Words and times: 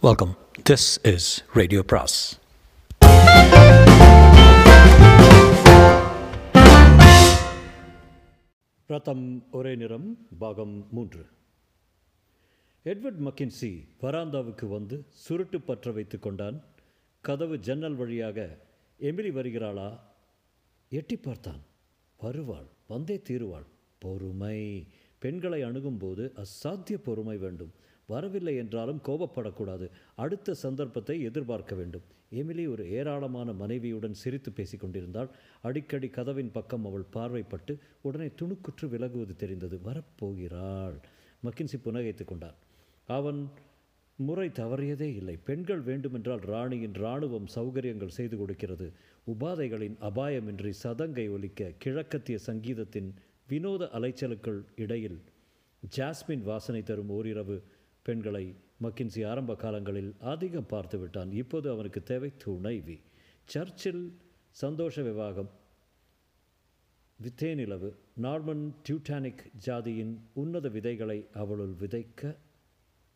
Welcome 0.00 0.38
this 0.70 1.12
is 1.14 1.44
radio 1.54 1.82
பிராஸ் 1.82 2.40
பிரதம் 8.86 9.44
ஒரே 9.50 9.74
நிறம் 9.74 10.26
பாகம் 10.38 10.88
மூன்று. 10.90 11.26
எட்வர்ட் 12.84 13.22
மக்கின்சி 13.24 13.88
வராந்தாவுக்கு 14.02 14.68
வந்து 14.68 15.06
சுருட்டு 15.08 15.60
பற்ற 15.60 15.90
வைத்து 15.90 16.18
கொண்டான். 16.18 16.64
கதவு 17.20 17.58
ஜன்னல் 17.58 17.94
வழியாக 17.94 18.58
எமிலி 19.00 19.32
வருகிறாளா? 19.32 20.00
எட்டி 20.88 21.16
பார்த்தான். 21.16 21.62
வருவாள் 22.18 22.66
வந்தே 22.88 23.22
தீருவாள். 23.28 23.66
பொறுமை. 23.98 24.86
பெண்களை 25.18 25.62
அணுகும்போது 25.62 26.32
அசாத்திய 26.36 26.94
பொறுமை 26.94 27.36
வேண்டும். 27.36 27.72
வரவில்லை 28.08 28.56
என்றாலும் 28.56 29.00
கோபப்படக்கூடாது. 29.08 29.86
அடுத்த 30.14 30.54
சந்தர்ப்பத்தை 30.54 31.16
எதிர்பார்க்க 31.22 31.74
வேண்டும். 31.74 32.06
எமிலி 32.32 32.64
ஒரு 32.68 32.90
ஏராளமான 32.90 33.52
மனைவியுடன் 33.52 34.14
சிரித்து 34.14 34.50
பேசிக் 34.52 34.80
கொண்டிருந்தாள். 34.80 35.30
அடிக்கடி 35.62 36.08
கதவின் 36.08 36.50
பக்கம் 36.50 36.86
அவள் 36.86 37.06
பார்வைப்பட்டு 37.12 37.74
உடனே 38.00 38.28
துணுக்குற்று 38.40 38.88
விலகுவது 38.88 39.36
தெரிந்தது. 39.36 39.80
வரப்போகிறாள். 39.84 40.98
மக்கின்சி 41.44 41.78
புனகைத்துக் 41.84 42.30
கொண்டான் 42.32 42.58
அவன் 43.08 43.40
முறை 44.18 44.48
தவறியதே 44.48 45.08
இல்லை. 45.14 45.36
பெண்கள் 45.44 45.80
வேண்டுமென்றால் 45.80 46.38
ராணியின் 46.38 46.94
இராணுவம் 46.94 47.48
சௌகரியங்கள் 47.54 48.16
செய்து 48.18 48.36
கொடுக்கிறது. 48.36 48.92
உபாதைகளின் 49.26 49.96
அபாயமின்றி 50.00 50.72
சதங்கை 50.82 51.26
ஒலிக்க 51.30 51.72
கிழக்கத்திய 51.78 52.38
சங்கீதத்தின் 52.38 53.10
வினோத 53.48 53.88
அலைச்சலுக்கள் 53.92 54.60
இடையில் 54.76 55.18
ஜாஸ்மின் 55.96 56.42
வாசனை 56.42 56.82
தரும் 56.82 57.10
ஓரிரவு 57.10 57.56
பெண்களை 58.08 58.56
மக்கின்சி 58.82 59.28
ஆரம்ப 59.28 59.54
காலங்களில் 59.54 60.14
அதிகம் 60.20 60.66
பார்த்து 60.66 60.98
விட்டான் 60.98 61.32
இப்போது 61.32 61.70
அவனுக்கு 61.70 62.02
தேவை 62.02 62.32
துணைவி 62.36 63.00
சர்ச்சில் 63.44 64.18
சந்தோஷ 64.50 65.02
விவாகம். 65.02 65.50
வித்தேனிலவு 67.22 67.96
நார்மன் 68.22 68.72
டியூட்டானிக் 68.88 69.52
ஜாதியின் 69.66 70.16
உன்னத 70.32 70.68
விதைகளை 70.68 71.28
அவளுள் 71.34 71.74
விதைக்க 71.80 72.36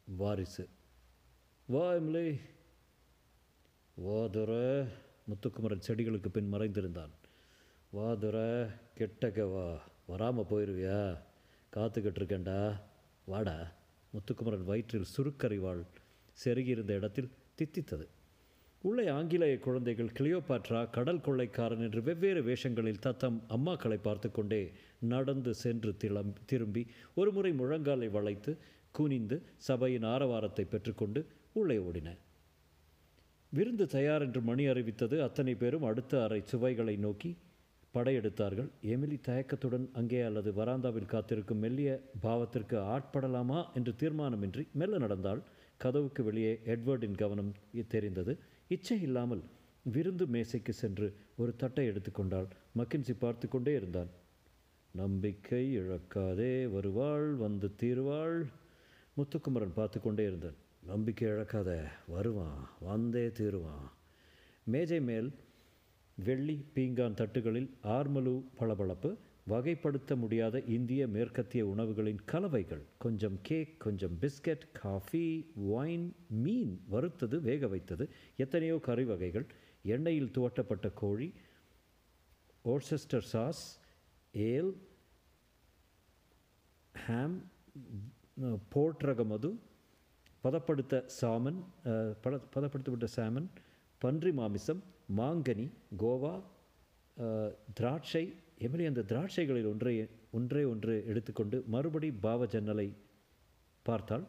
வாரிசு. 0.05 0.69
வா 1.67 1.93
எம்லே. 1.93 2.41
வாதுர 3.95 4.85
முத்துக்குமரன் 5.27 5.87
செடிகளுக்கு 5.87 6.29
பின் 6.29 6.53
மறைந்திருந்தான். 6.53 7.13
வாதுர 7.91 8.67
கெட்டக 8.99 9.53
வா. 9.53 9.81
வராமல் 10.07 10.45
போயிடுவியா 10.45 11.19
காத்துக்கிட்டு 11.77 12.21
இருக்கேன்டா. 12.21 12.81
வாடா. 13.25 13.81
முத்துக்குமரன் 14.15 14.65
வயிற்றில் 14.65 15.11
சுருக்கறிவாள் 15.17 15.83
செருகியிருந்த 16.45 16.93
இடத்தில் 16.93 17.31
தித்தித்தது. 17.59 18.07
உள்ளே 18.85 19.07
ஆங்கிலேய 19.09 19.59
குழந்தைகள் 19.59 20.15
கிளியோபாட்ரா 20.19 20.91
கடல் 20.91 21.21
கொள்ளைக்காரன் 21.21 21.81
என்று 21.81 22.03
வெவ்வேறு 22.03 22.43
வேஷங்களில் 22.43 22.99
தத்தம் 22.99 23.43
அம்மாக்களை 23.49 23.99
பார்த்து 24.03 24.31
கொண்டே 24.31 24.71
நடந்து 24.99 25.55
சென்று 25.55 25.93
திளம் 26.05 26.33
திரும்பி 26.47 26.87
ஒருமுறை 27.15 27.53
முழங்காலை 27.53 28.11
வளைத்து 28.11 28.59
குனிந்து 28.93 29.43
சபையின் 29.57 30.03
ஆரவாரத்தை 30.03 30.65
பெற்றுக்கொண்டு 30.65 31.27
உள்ளே 31.53 31.79
ஓடின. 31.79 32.17
விருந்து 33.53 33.87
தயார் 33.87 34.23
என்று 34.23 34.41
மணி 34.41 34.67
அறிவித்தது 34.67 35.23
அத்தனை 35.23 35.55
பேரும் 35.55 35.83
அடுத்த 35.83 36.23
அறை 36.23 36.41
சுவைகளை 36.45 36.97
நோக்கி 36.97 37.37
படையெடுத்தார்கள். 37.95 38.69
எமிலி 38.93 39.17
தயக்கத்துடன் 39.29 39.87
அங்கே 40.01 40.21
அல்லது 40.29 40.51
வராந்தாவில் 40.61 41.11
காத்திருக்கும் 41.13 41.63
மெல்லிய 41.65 41.91
பாவத்திற்கு 42.25 42.77
ஆட்படலாமா 42.95 43.61
என்று 43.79 43.93
தீர்மானமின்றி 44.03 44.65
மெல்ல 44.81 45.01
நடந்தால் 45.05 45.43
கதவுக்கு 45.85 46.23
வெளியே 46.25 46.55
எட்வர்டின் 46.75 47.21
கவனம் 47.23 47.53
தெரிந்தது. 47.95 48.33
இச்சை 48.69 48.99
இல்லாமல் 49.09 49.43
விருந்து 49.85 50.25
மேசைக்கு 50.35 50.73
சென்று 50.81 51.07
ஒரு 51.37 51.53
தட்டை 51.57 51.85
எடுத்துக்கொண்டால் 51.91 52.49
மக்கின்சி 52.79 53.15
பார்த்து 53.19 53.47
கொண்டே 53.49 53.73
இருந்தான். 53.81 54.11
நம்பிக்கை 54.95 55.65
இழக்காதே 55.81 56.53
வருவாள் 56.75 57.29
வந்து 57.45 57.69
தீருவாள். 57.81 58.39
முத்துக்குமரன் 59.17 59.79
பார்த்து 59.79 59.99
கொண்டே 60.01 60.25
இருந்தான். 60.31 60.59
நம்பிக்கை 60.87 61.27
இழக்காத 61.29 61.71
வருவான் 62.15 62.61
வந்தே 62.89 63.27
தீருவான். 63.39 63.87
மேஜை 64.67 65.01
மேல் 65.09 65.29
வெள்ளி 66.17 66.65
பீங்கான் 66.75 67.15
தட்டுகளில் 67.15 67.71
ஆர்மலு 67.83 68.45
பளபளப்பு 68.59 69.17
வகைப்படுத்த 69.49 70.17
முடியாத 70.17 70.61
இந்திய 70.61 71.07
மேற்கத்திய 71.07 71.67
உணவுகளின் 71.67 72.19
கலவைகள். 72.25 72.83
கொஞ்சம் 72.99 73.39
கேக் 73.43 73.81
கொஞ்சம் 73.81 74.19
பிஸ்கட் 74.21 74.73
காஃபி 74.73 75.47
ஒயின் 75.57 76.15
மீன் 76.29 76.81
வறுத்தது 76.91 77.41
வேக 77.41 77.67
வைத்தது 77.67 78.09
எத்தனையோ 78.37 78.79
கறி 78.79 79.05
வகைகள் 79.05 79.47
எண்ணெயில் 79.85 80.31
துவட்டப்பட்ட 80.31 80.93
கோழி 80.95 81.33
ஓர்செஸ்டர் 82.65 83.25
சாஸ் 83.25 83.81
ஏல் 84.33 84.77
ஹாம் 86.95 87.43
போர்ட் 88.69 89.25
மது 89.25 89.59
பதப்படுத்த 90.41 91.05
சாமன் 91.21 91.65
பத 92.23 92.41
பதப்படுத்தப்பட்ட 92.55 93.07
சாமன் 93.17 93.49
பன்றி 93.99 94.33
மாமிசம் 94.33 94.83
மாங்கனி 95.19 95.67
கோவா 96.03 96.35
திராட்சை 97.79 98.25
எமிலி 98.67 98.85
அந்த 98.91 99.03
திராட்சைகளில் 99.11 99.69
ஒன்றை 99.73 99.95
ஒன்றே 100.39 100.63
ஒன்று 100.73 100.95
எடுத்துக்கொண்டு 101.11 101.57
மறுபடி 101.75 102.09
பாவ 102.27 102.47
ஜன்னலை 102.55 102.89
பார்த்தால் 103.87 104.27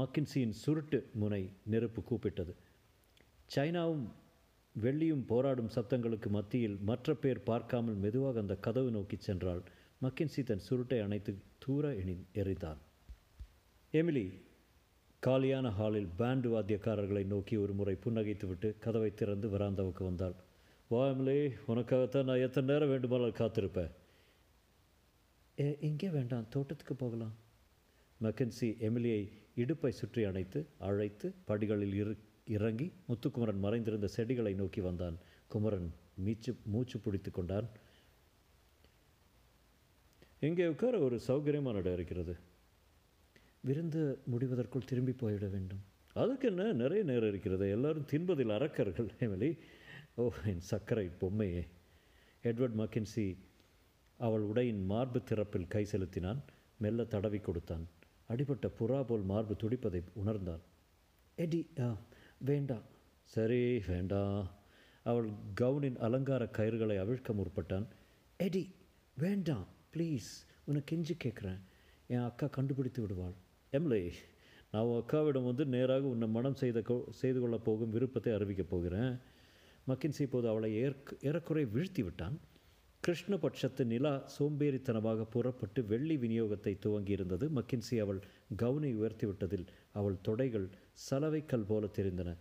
மக்கின்சியின் 0.00 0.54
சுருட்டு 0.62 0.98
முனை 1.20 1.42
நெருப்பு 1.72 2.00
கூப்பிட்டது. 2.08 2.52
சைனாவும் 3.54 4.06
வெள்ளியும் 4.74 5.26
போராடும் 5.30 5.70
சப்தங்களுக்கு 5.76 6.28
மத்தியில் 6.36 6.76
மற்ற 6.88 7.14
பேர் 7.22 7.46
பார்க்காமல் 7.50 8.00
மெதுவாக 8.04 8.42
அந்த 8.44 8.54
கதவு 8.66 8.90
நோக்கி 8.96 9.16
சென்றால் 9.28 9.62
மக்கின்சி 10.04 10.42
தன் 10.50 10.66
சுருட்டை 10.66 10.98
அணைத்து 11.06 11.32
தூர 11.64 11.94
எணி 12.02 12.16
எறிந்தான். 12.40 12.80
எமிலி 13.94 14.26
காலியான 15.26 15.70
ஹாலில் 15.70 16.10
பேண்டு 16.18 16.48
வாத்தியக்காரர்களை 16.54 17.22
நோக்கி 17.26 17.54
ஒரு 17.56 17.72
முறை 17.72 17.94
புன்னகைத்துவிட்டு 18.04 18.68
கதவை 18.78 19.14
திறந்து 19.14 19.46
வராந்தாவுக்கு 19.48 20.02
வந்தாள். 20.04 20.34
வா 20.90 21.00
எமிலி 21.08 21.36
உனக்காகத்தான் 21.68 22.28
நான் 22.28 22.42
எத்தனை 22.46 22.66
நேரம் 22.72 22.88
வேண்டுமானால் 22.88 23.38
காத்திருப்பேன்? 23.40 23.90
ஏ 25.60 25.66
இங்கே 25.80 26.08
வேண்டாம் 26.08 26.46
தோட்டத்துக்கு 26.48 26.94
போகலாம். 26.94 27.34
மெக்கன்சி 28.20 28.68
எமிலியை 28.88 29.22
இடுப்பை 29.54 29.92
சுற்றி 29.92 30.24
அணைத்து 30.24 30.60
அழைத்து 30.78 31.28
படிகளில் 31.44 31.92
இரு 31.92 32.14
இறங்கி 32.56 32.92
முத்துக்குமரன் 33.08 33.62
மறைந்திருந்த 33.66 34.10
செடிகளை 34.16 34.54
நோக்கி 34.54 34.80
வந்தான். 34.80 35.16
குமரன் 35.48 35.88
மீச்சு 36.26 36.52
மூச்சு 36.74 36.98
பிடித்து 36.98 37.30
கொண்டான். 37.30 37.68
இங்கே 40.40 40.66
உட்கார 40.66 40.98
ஒரு 40.98 41.18
சௌகரியமான 41.28 41.82
இடம் 41.82 41.92
இருக்கிறது. 41.92 42.36
விருந்து 43.66 44.18
முடிவதற்குள் 44.30 44.88
திரும்பி 44.90 45.12
போய்விட 45.12 45.46
வேண்டும். 45.46 45.82
அதுக்கு 46.12 46.48
என்ன? 46.48 46.72
நிறைய 46.72 47.04
நேரம் 47.04 47.28
இருக்கிறது. 47.28 47.70
எல்லாரும் 47.70 48.06
தின்பதில் 48.10 48.54
அறக்கர்கள் 48.56 49.10
எமிலி 49.20 49.58
ஓ 50.14 50.30
என் 50.46 50.60
சர்க்கரை 50.60 51.10
பொம்மையே. 51.20 51.62
எட்வர்ட் 52.42 52.78
மக்கின்சி 52.80 53.26
அவள் 54.18 54.40
உடையின் 54.40 54.84
மார்பு 54.84 55.18
திறப்பில் 55.18 55.68
கை 55.68 55.84
செலுத்தினான். 55.84 56.40
மெல்ல 56.78 57.04
தடவி 57.04 57.38
கொடுத்தான். 57.38 57.84
அடிபட்ட 58.28 58.70
புறா 58.78 59.02
போல் 59.02 59.22
மார்பு 59.22 59.54
துடிப்பதை 59.54 60.02
உணர்ந்தான் 60.12 60.62
எடி 61.36 61.60
வேண்டாம் 62.38 62.82
சரி 63.34 63.62
வேண்டாம் 63.86 64.50
அவள் 65.02 65.28
கவுனின் 65.54 65.98
அலங்கார 65.98 66.44
கயிறுகளை 66.44 66.96
அவிழ்க்க 67.02 67.34
முற்பட்டான். 67.34 67.86
எடி 68.36 68.64
வேண்டாம் 69.16 69.66
ப்ளீஸ். 69.94 70.30
உனக்கு 70.64 70.96
கெஞ்சி 70.96 71.14
கேட்குறேன். 71.24 71.60
என் 72.06 72.26
அக்கா 72.28 72.46
கண்டுபிடித்து 72.46 73.00
விடுவாள். 73.00 73.36
எம்லே 73.78 74.12
நான் 74.72 74.84
உன் 74.84 75.02
அக்காவிடம் 75.02 75.44
வந்து 75.44 75.66
நேராக 75.66 76.06
உன்னை 76.06 76.28
மனம் 76.28 76.54
செய்த 76.54 77.06
செய்து 77.10 77.40
கொள்ளப் 77.40 77.64
போகும் 77.64 77.90
விருப்பத்தை 77.90 78.32
அறிவிக்கப் 78.32 78.70
போகிறேன். 78.70 79.18
மக்கின்சி 79.88 80.20
இப்போது 80.20 80.48
அவளை 80.48 80.74
ஏற்க 80.74 81.16
ஏறக்குறை 81.20 81.66
வீழ்த்தி 81.66 82.02
விட்டான். 82.02 82.40
கிருஷ்ணபட்சத்து 83.06 83.84
நிலா 83.84 84.30
சோம்பேறித்தனமாக 84.38 85.24
புறப்பட்டு 85.24 85.84
வெள்ளி 85.84 86.16
விநியோகத்தை 86.16 86.76
துவங்கியிருந்தது. 86.86 87.48
மக்கின்சி 87.48 88.00
அவள் 88.00 88.20
கவுனை 88.62 88.94
உயர்த்தி 88.94 89.26
விட்டதில் 89.26 89.66
அவள் 89.92 90.16
தொடைகள் 90.28 90.68
சலவைக்கல் 91.10 91.64
போல 91.66 91.86
தெரிந்தன. 91.86 92.36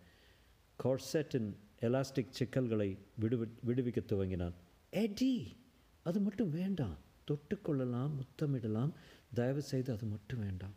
கார்செட்டின் 0.84 1.54
எலாஸ்டிக் 1.82 2.30
சிக்கல்களை 2.30 2.98
விடுவி 3.22 3.48
விடுவிக்க 3.68 3.98
துவங்கினான். 4.06 4.54
எடி 4.90 5.56
அது 6.04 6.20
மட்டும் 6.20 6.50
வேண்டாம். 6.50 6.98
தொட்டுக்கொள்ளலாம் 7.32 8.10
முத்தமிடலாம். 8.20 8.92
தயவு 9.34 9.62
செய்து 9.62 9.94
அது 9.94 10.06
மட்டும் 10.06 10.40
வேண்டாம். 10.40 10.74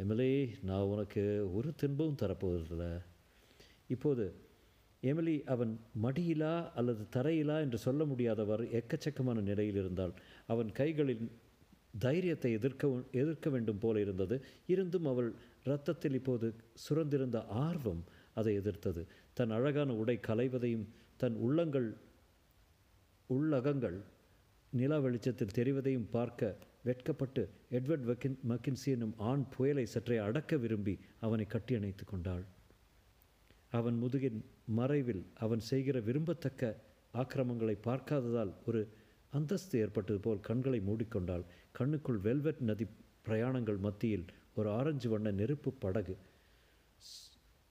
எமிலி 0.00 0.48
நான் 0.62 0.80
உனக்கு 0.80 1.22
ஒரு 1.54 1.74
துன்பமும் 1.76 2.20
தரப்போவதில்லை. 2.22 2.90
இப்போது 3.88 4.24
எமிலி 5.02 5.44
அவன் 5.44 5.80
மடியிலா 6.02 6.54
அல்லது 6.74 7.02
தரையிலா 7.16 7.60
என்று 7.60 7.78
சொல்ல 7.78 8.04
முடியாதவர் 8.04 8.62
எக்கச்சக்கமான 8.70 9.42
நிலையில் 9.42 9.76
இருந்தாள். 9.76 10.12
அவன் 10.46 10.70
கைகளின் 10.72 11.30
தைரியத்தை 11.98 12.52
எதிர்க்க 12.52 12.88
எதிர்க்க 13.12 13.50
வேண்டும் 13.50 13.78
போல 13.78 14.00
இருந்தது. 14.00 14.44
இருந்தும் 14.66 15.06
அவள் 15.06 15.30
இரத்தத்தில் 15.64 16.14
இப்போது 16.14 16.54
சுரந்திருந்த 16.88 17.46
ஆர்வம் 17.46 18.02
அதை 18.34 18.54
எதிர்த்தது. 18.54 19.06
தன் 19.32 19.50
அழகான 19.50 19.94
உடை 19.94 20.18
கலைவதையும் 20.26 20.86
தன் 21.16 21.34
உள்ளங்கள் 21.34 21.96
உள்ளகங்கள் 23.26 23.98
நிலா 24.72 24.98
வெளிச்சத்தில் 24.98 25.54
தெரிவதையும் 25.54 26.10
பார்க்க 26.10 26.56
வெட்கப்பட்டு 26.84 27.42
எட்வர்ட் 27.70 28.04
வக்கின் 28.10 28.36
மக்கின்சி 28.48 28.84
என்னும் 28.84 29.14
ஆண் 29.30 29.44
புயலை 29.56 29.84
சற்றே 29.86 30.16
அடக்க 30.16 30.56
விரும்பி 30.56 30.94
அவனை 31.20 31.46
கட்டி 31.46 31.74
அணைத்து 31.74 32.04
கொண்டாள். 32.04 32.44
அவன் 33.70 33.96
முதுகின் 34.02 34.38
மறைவில் 34.78 35.22
அவன் 35.34 35.62
செய்கிற 35.70 35.96
விரும்பத்தக்க 36.00 36.72
ஆக்கிரமங்களை 37.14 37.76
பார்க்காததால் 37.88 38.52
ஒரு 38.66 38.80
அந்தஸ்து 39.32 39.78
ஏற்பட்டது 39.78 40.20
போல் 40.20 40.40
கண்களை 40.40 40.80
மூடிக்கொண்டாள். 40.80 41.44
கண்ணுக்குள் 41.72 42.20
வெல்வெட் 42.20 42.62
நதி 42.70 42.86
பிரயாணங்கள் 43.28 43.80
மத்தியில் 43.86 44.26
ஒரு 44.54 44.68
ஆரஞ்சு 44.70 45.08
வண்ண 45.08 45.30
நெருப்பு 45.30 45.72
படகு 45.84 46.14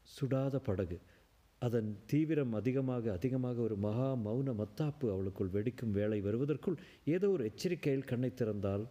சுடாத 0.07 0.55
படகு 0.59 0.97
அதன் 1.65 1.89
தீவிரம் 2.05 2.53
அதிகமாக 2.59 3.11
அதிகமாக 3.11 3.57
ஒரு 3.61 3.75
மகா 3.85 4.09
மௌன 4.25 4.53
மத்தாப்பு 4.59 5.07
அவளுக்குள் 5.13 5.53
வெடிக்கும் 5.55 5.95
வேலை 5.97 6.19
வருவதற்குள் 6.21 6.77
ஏதோ 7.15 7.29
ஒரு 7.29 7.43
எச்சரிக்கையில் 7.49 8.09
கண்ணை 8.11 8.29
திறந்தால் 8.33 8.85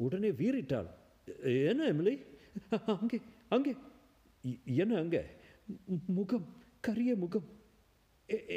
உடனே 0.00 0.30
வீறிட்டாள். 0.40 0.88
என்ன 1.70 1.82
எமிலி? 1.92 2.14
அங்கே 2.94 3.18
அங்கே. 3.56 3.72
என்ன 4.82 4.94
அங்கே? 5.02 5.22
முகம் 6.18 6.46
கரிய 6.80 7.12
முகம். 7.16 7.48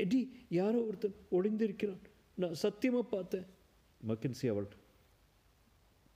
எடி 0.01 0.19
யாரோ 0.49 0.79
ஒருத்தன் 0.89 1.17
ஒளிந்திருக்கிறான். 1.37 2.03
நான் 2.41 2.59
சத்தியமாக 2.63 3.05
பார்த்தேன். 3.15 3.47
மக்கின்சி 4.01 4.45
அவள் 4.53 4.67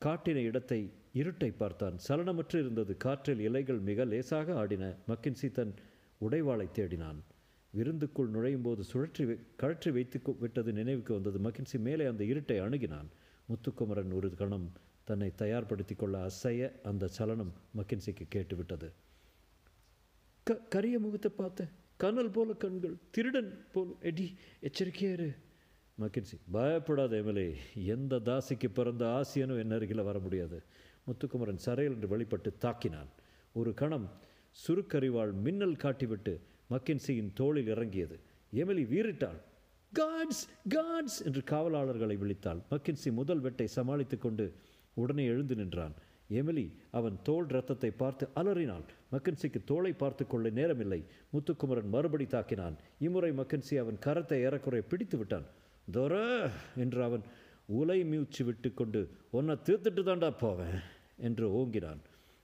காட்டின 0.01 0.44
இடத்தை 0.50 0.80
இருட்டை 1.21 1.50
பார்த்தான். 1.57 1.97
சலனமற்று 2.07 2.57
இருந்தது. 2.63 2.94
காற்றில் 2.97 3.44
இலைகள் 3.47 3.81
மிக 3.89 4.06
லேசாக 4.06 4.56
ஆடின. 4.62 4.85
மக்கின்சி 5.07 5.50
தன் 5.51 5.74
உடைவாளை 6.25 6.68
தேடினான். 6.78 7.20
விருந்துக்குள் 7.74 8.34
நுழையும் 8.36 8.66
போது 8.66 8.81
சுழற்றி 8.92 9.24
கழற்றி 9.62 9.92
வைத்து 9.92 10.18
விட்டது 10.44 10.72
நினைவுக்கு 10.80 11.12
வந்தது. 11.14 11.38
மக்கின்சி 11.46 11.78
மேலே 11.88 12.06
அந்த 12.12 12.24
இருட்டை 12.31 12.58
அணுகினான். 12.66 13.10
முத்துக்குமரன் 13.50 14.12
ஒரு 14.18 14.30
கணம் 14.42 14.68
தன்னை 15.10 15.30
தயார்படுத்தி 15.42 15.96
கொள்ள 15.96 16.18
அசைய 16.28 16.68
அந்த 16.90 17.08
சலனம் 17.18 17.54
மக்கின்சிக்கு 17.78 18.25
கேட்டுவிட்டது. 18.36 18.90
க 20.48 20.54
கரிய 20.75 20.96
முகத்தை 21.00 21.31
பார்த்தேன் 21.40 21.72
கனல் 22.04 22.31
போல 22.36 22.54
கண்கள் 22.64 22.96
திருடன் 23.16 23.52
போல். 23.74 23.92
எடி 24.10 24.28
எச்சரிக்கையாரு 24.68 25.28
மக்கின்சி 25.98 26.36
பயப்படாத 26.56 27.14
எமலே. 27.24 27.48
எந்த 27.96 28.19
தாசிக்கு 28.30 28.69
பிறந்த 28.78 29.04
ஆசியனும் 29.18 29.60
என் 29.64 29.76
அருகில் 29.78 30.08
வர 30.10 30.19
முடியாது. 30.19 30.60
முத்துக்குமரன் 31.08 31.64
சரையல் 31.66 31.96
என்று 31.98 32.10
வெளிப்பட்டு 32.14 32.52
தாக்கினான். 32.66 33.12
ஒரு 33.56 33.74
கணம் 33.81 34.08
சுருக்கறிவாள் 34.56 35.34
மின்னல் 35.46 35.82
காட்டிவிட்டு 35.84 36.34
மக்கின்சியின் 36.70 37.34
தோளில் 37.34 37.68
இறங்கியது. 37.68 38.16
எமிலி 38.54 38.84
வீறிட்டாள். 38.94 39.40
காட்ஸ் 39.94 40.44
காட்ஸ் 40.76 41.20
என்று 41.28 41.42
காவலாளர்களை 41.52 42.16
விழித்தாள். 42.22 42.62
மக்கின்சி 42.72 43.12
முதல் 43.12 43.42
வெட்டை 43.42 43.68
சமாளித்து 43.78 44.18
கொண்டு 44.18 44.46
உடனே 44.94 45.26
எழுந்து 45.26 45.56
நின்றான். 45.56 45.96
எமிலி 46.30 46.66
அவன் 46.92 47.18
தோல் 47.24 47.48
ரத்தத்தை 47.48 47.92
பார்த்து 47.92 48.28
அலறினாள். 48.34 48.86
மக்கன்சிக்கு 49.12 49.60
தோளை 49.72 49.92
பார்த்து 49.94 50.24
கொள்ள 50.28 50.50
நேரமில்லை. 50.50 51.02
முத்துக்குமரன் 51.34 51.90
மறுபடி 51.90 52.26
தாக்கினான். 52.26 52.78
இம்முறை 53.00 53.32
மக்கன்சி 53.32 53.76
அவன் 53.84 54.00
கரத்தை 54.06 54.40
ஏறக்குறைய 54.46 54.86
பிடித்து 54.92 55.18
விட்டான். 55.18 55.48
தோர 55.92 56.16
என்று 56.76 57.04
அவன் 57.04 57.24
உலை 57.80 58.00
மியூச்சு 58.04 58.44
விட்டு 58.44 58.70
கொண்டு 58.74 59.02
உன்னை 59.32 59.56
தீர்த்துட்டு 59.68 60.02
தாண்டா 60.10 60.30
போவேன் 60.40 60.80
என்று 61.18 61.46
ஓங்கினான். 61.60 62.02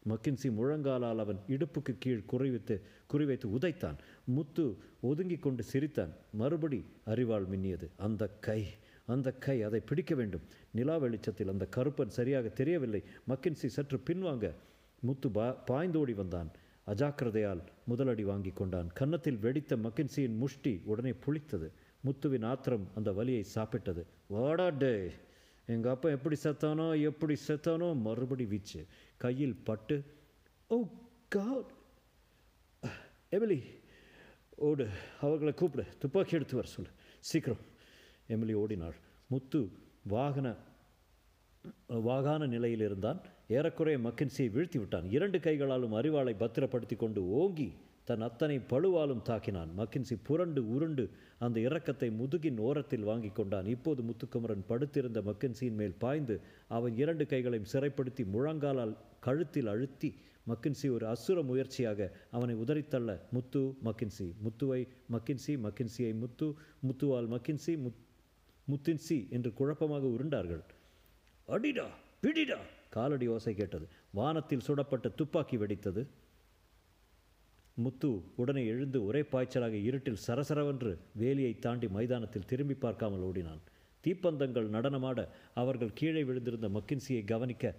மக்கின்சி 0.09 0.51
முழங்காலால் 0.51 1.17
அவன் 1.17 1.39
இடுப்புக்கு 1.47 1.95
கீழ் 1.99 2.23
குறிவைத்து 2.31 2.81
குறிவைத்து 3.13 3.47
உதைத்தான். 3.47 3.97
முத்து 4.23 4.77
ஒதுங்கி 5.01 5.37
கொண்டு 5.37 5.63
சிரித்தான். 5.63 6.13
மறுபடி 6.31 6.85
அறிவாள் 7.05 7.45
மின்னியது. 7.47 7.87
அந்த 7.97 8.27
கை 8.27 8.67
அந்த 9.05 9.31
கை 9.31 9.63
அதை 9.63 9.79
பிடிக்க 9.79 10.15
வேண்டும். 10.15 10.41
நிலா 10.71 10.97
வெளிச்சத்தில் 10.97 11.47
அந்த 11.47 11.67
கருப்பன் 11.75 12.15
சரியாக 12.17 12.47
தெரியவில்லை. 12.47 13.03
மக்கின்சி 13.27 13.65
சற்று 13.75 13.99
பின்வாங்க. 14.09 14.51
முத்து 14.99 15.29
பா 15.29 15.63
பாய்ந்தோடி 15.71 16.13
வந்தான். 16.13 16.51
அஜாக்கிரதையால் 16.87 17.61
முதலடி 17.89 18.21
வாங்கி 18.21 18.49
கொண்டான். 18.49 18.89
கன்னத்தில் 18.93 19.37
வெடித்த 19.37 19.75
மக்கின்சியின் 19.75 20.37
முஷ்டி 20.37 20.81
உடனே 20.85 21.13
புளித்தது. 21.13 21.71
முத்துவின் 22.05 22.45
ஆத்திரம் 22.45 22.87
அந்த 22.95 23.11
வலியை 23.11 23.45
சாப்பிட்டது. 23.55 24.03
வாடா 24.27 24.69
டே 24.69 25.11
எங்கள் 25.73 25.91
அப்பா 25.91 26.09
எப்படி 26.09 26.35
செத்தானோ 26.43 26.85
எப்படி 27.09 27.35
செத்தானோ 27.47 27.87
மறுபடி 28.05 28.45
வீச்சு. 28.45 28.79
கையில் 29.23 29.55
பட்டு 29.67 29.95
oh 30.69 30.77
ஓ 30.77 30.77
காட் 31.35 31.71
எமிலி 33.31 33.59
ஓடு 34.67 34.85
அவர்களை 35.21 35.53
கூப்பிடு. 35.53 35.85
துப்பாக்கி 35.99 36.35
எடுத்து 36.35 36.55
வர 36.55 36.67
சொல்லு. 36.67 36.91
சீக்கிரம். 37.19 37.61
எமிலி 38.27 38.53
ஓடினாள். 38.53 38.97
முத்து 39.27 39.61
வாகன 40.13 40.47
வாகான 42.07 42.47
நிலையில் 42.47 42.83
இருந்தான் 42.87 43.21
ஏறக்குறைய 43.47 43.99
மக்கின்சியை 44.07 44.49
வீழ்த்தி 44.55 44.77
விட்டான். 44.77 45.07
இரண்டு 45.17 45.39
கைகளாலும் 45.39 45.95
அறிவாளை 45.99 46.35
பத்திரப்படுத்தி 46.37 46.95
கொண்டு 46.95 47.21
ஓங்கி 47.41 47.69
தன் 48.09 48.21
அத்தனை 48.21 48.55
பழுவாலும் 48.59 49.23
தாக்கினான். 49.29 49.71
மக்கின்சி 49.77 50.15
புரண்டு 50.23 50.61
உருண்டு 50.73 51.03
அந்த 51.39 51.57
இறக்கத்தை 51.59 52.09
முதுகின் 52.09 52.57
ஓரத்தில் 52.59 53.07
வாங்கி 53.09 53.29
கொண்டான். 53.29 53.65
இப்போது 53.65 54.01
முத்துக்குமரன் 54.03 54.63
படுத்திருந்த 54.67 55.21
மக்கின்சியின் 55.21 55.77
மேல் 55.81 55.93
பாய்ந்து 55.97 56.35
அவன் 56.67 56.95
இரண்டு 56.97 57.25
கைகளையும் 57.25 57.69
சிறைப்படுத்தி 57.73 58.23
முழங்காலால் 58.33 58.95
கழுத்தில் 59.19 59.67
அழுத்தி 59.67 60.09
மக்கின்சி 60.47 60.87
ஒரு 60.91 61.07
அசுர 61.07 61.41
முயற்சியாக 61.41 62.09
அவனை 62.31 62.55
உதறித்தள்ள 62.55 63.19
முத்து 63.31 63.61
மக்கின்சி 63.83 64.27
முத்துவை 64.45 64.81
மக்கின்சி 65.11 65.53
மக்கின்சியை 65.65 66.13
முத்து 66.23 66.47
முத்துவால் 66.87 67.29
மக்கின்சி 67.35 67.75
முத் 67.85 68.01
முத்தின்சி 68.71 69.19
என்று 69.29 69.53
குழப்பமாக 69.53 70.05
உருண்டார்கள். 70.05 70.63
அடிடா 71.45 71.87
பிடிடா 72.23 72.57
காலடி 72.89 73.27
ஓசை 73.27 73.53
கேட்டது. 73.53 73.87
வானத்தில் 74.11 74.65
சுடப்பட்ட 74.67 75.13
துப்பாக்கி 75.15 75.57
வெடித்தது. 75.57 76.03
முத்து 77.85 78.09
உடனே 78.35 78.63
எழுந்து 78.65 78.99
ஒரே 79.05 79.21
பாய்ச்சலாக 79.33 79.75
இருட்டில் 79.83 80.23
சரசரவென்று 80.27 80.91
வேலியை 81.19 81.51
தாண்டி 81.59 81.87
மைதானத்தில் 81.87 82.49
திரும்பி 82.51 82.73
பார்க்காமல் 82.73 83.25
ஓடினான். 83.27 83.61
தீப்பந்தங்கள் 84.03 84.73
நடனமாட 84.75 85.19
அவர்கள் 85.53 85.97
கீழே 85.99 86.23
விழுந்திருந்த 86.23 86.67
மக்கின்சியை 86.77 87.23
கவனிக்க 87.25 87.73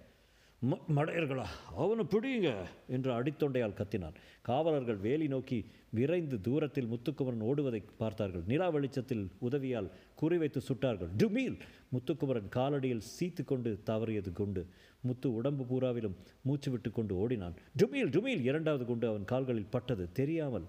ம 0.69 0.77
மடையர்களா 0.95 1.45
அவனை 1.75 2.03
பிடியுங்க 2.09 2.49
என்று 2.87 3.11
அடித்தொண்டையால் 3.11 3.77
கத்தினான். 3.79 4.17
காவலர்கள் 4.41 4.95
வேலி 4.95 5.27
நோக்கி 5.27 5.65
விரைந்து 5.89 6.41
தூரத்தில் 6.41 6.89
முத்துக்குமரன் 6.91 7.41
ஓடுவதை 7.41 7.83
பார்த்தார்கள். 7.97 8.43
நிலா 8.47 8.69
வெளிச்சத்தில் 8.69 9.23
உதவியால் 9.39 9.89
குறிவைத்து 10.21 10.61
சுட்டார்கள். 10.67 11.09
டுமீல் 11.17 11.57
முத்துக்குமரன் 11.93 12.49
காலடியில் 12.55 13.01
சீத்து 13.13 13.43
கொண்டு 13.43 13.79
தவறியது 13.85 14.33
குண்டு 14.33 14.63
முத்து 15.01 15.33
உடம்பு 15.33 15.63
பூராவிலும் 15.71 16.15
மூச்சு 16.41 16.71
விட்டு 16.71 16.91
கொண்டு 16.91 17.15
ஓடினான். 17.15 17.55
டுமீல் 17.77 18.13
டுமீல் 18.15 18.43
இரண்டாவது 18.49 18.85
குண்டு 18.85 19.07
அவன் 19.07 19.25
கால்களில் 19.25 19.71
பட்டது. 19.71 20.05
தெரியாமல் 20.13 20.67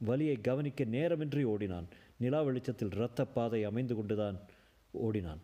வலியை 0.00 0.40
கவனிக்க 0.40 0.84
நேரமின்றி 0.84 1.44
ஓடினான். 1.44 1.88
நிலா 2.18 2.42
வெளிச்சத்தில் 2.42 2.90
இரத்த 2.90 3.24
பாதை 3.24 3.64
அமைந்து 3.64 3.94
கொண்டுதான் 3.94 4.38
ஓடினான். 4.90 5.40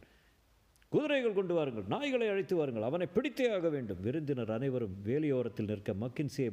குதிரைகள் 0.96 1.36
கொண்டு 1.38 1.54
வாருங்கள் 1.56 1.90
நாய்களை 1.94 2.26
அழைத்து 2.32 2.54
வாருங்கள் 2.58 2.86
அவனை 2.88 3.06
பிடித்தே 3.16 3.46
ஆக 3.56 3.68
வேண்டும். 3.74 4.00
விருந்தினர் 4.06 4.52
அனைவரும் 4.56 4.94
வேலியோரத்தில் 5.08 5.70
நிற்க 5.70 5.92
மக்கின்சியை 6.02 6.50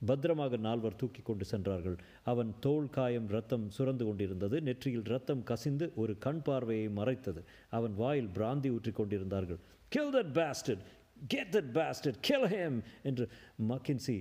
பத்திரமாக 0.00 0.56
நால்வர் 0.66 0.96
தூக்கி 1.00 1.22
கொண்டு 1.22 1.44
சென்றார்கள். 1.50 1.96
அவன் 2.32 2.50
தோல் 2.64 2.88
காயம் 2.96 3.28
ரத்தம் 3.34 3.66
சுரந்து 3.76 4.04
கொண்டிருந்தது. 4.08 4.56
நெற்றியில் 4.68 5.06
ரத்தம் 5.12 5.42
கசிந்து 5.50 5.86
ஒரு 6.02 6.12
கண் 6.24 6.42
பார்வையை 6.48 6.88
மறைத்தது. 6.98 7.42
அவன் 7.78 7.94
வாயில் 8.02 8.30
பிராந்தி 8.38 8.70
ஊற்றி 8.76 8.92
கொண்டிருந்தார்கள். 9.00 9.60
Kill 9.94 10.14
that 10.16 10.32
bastard 10.40 10.84
get 11.32 11.52
that 11.56 11.72
bastard 11.78 12.18
kill 12.28 12.48
him 12.54 12.78
என்று 13.10 13.26
மக்கின்சி 13.70 14.16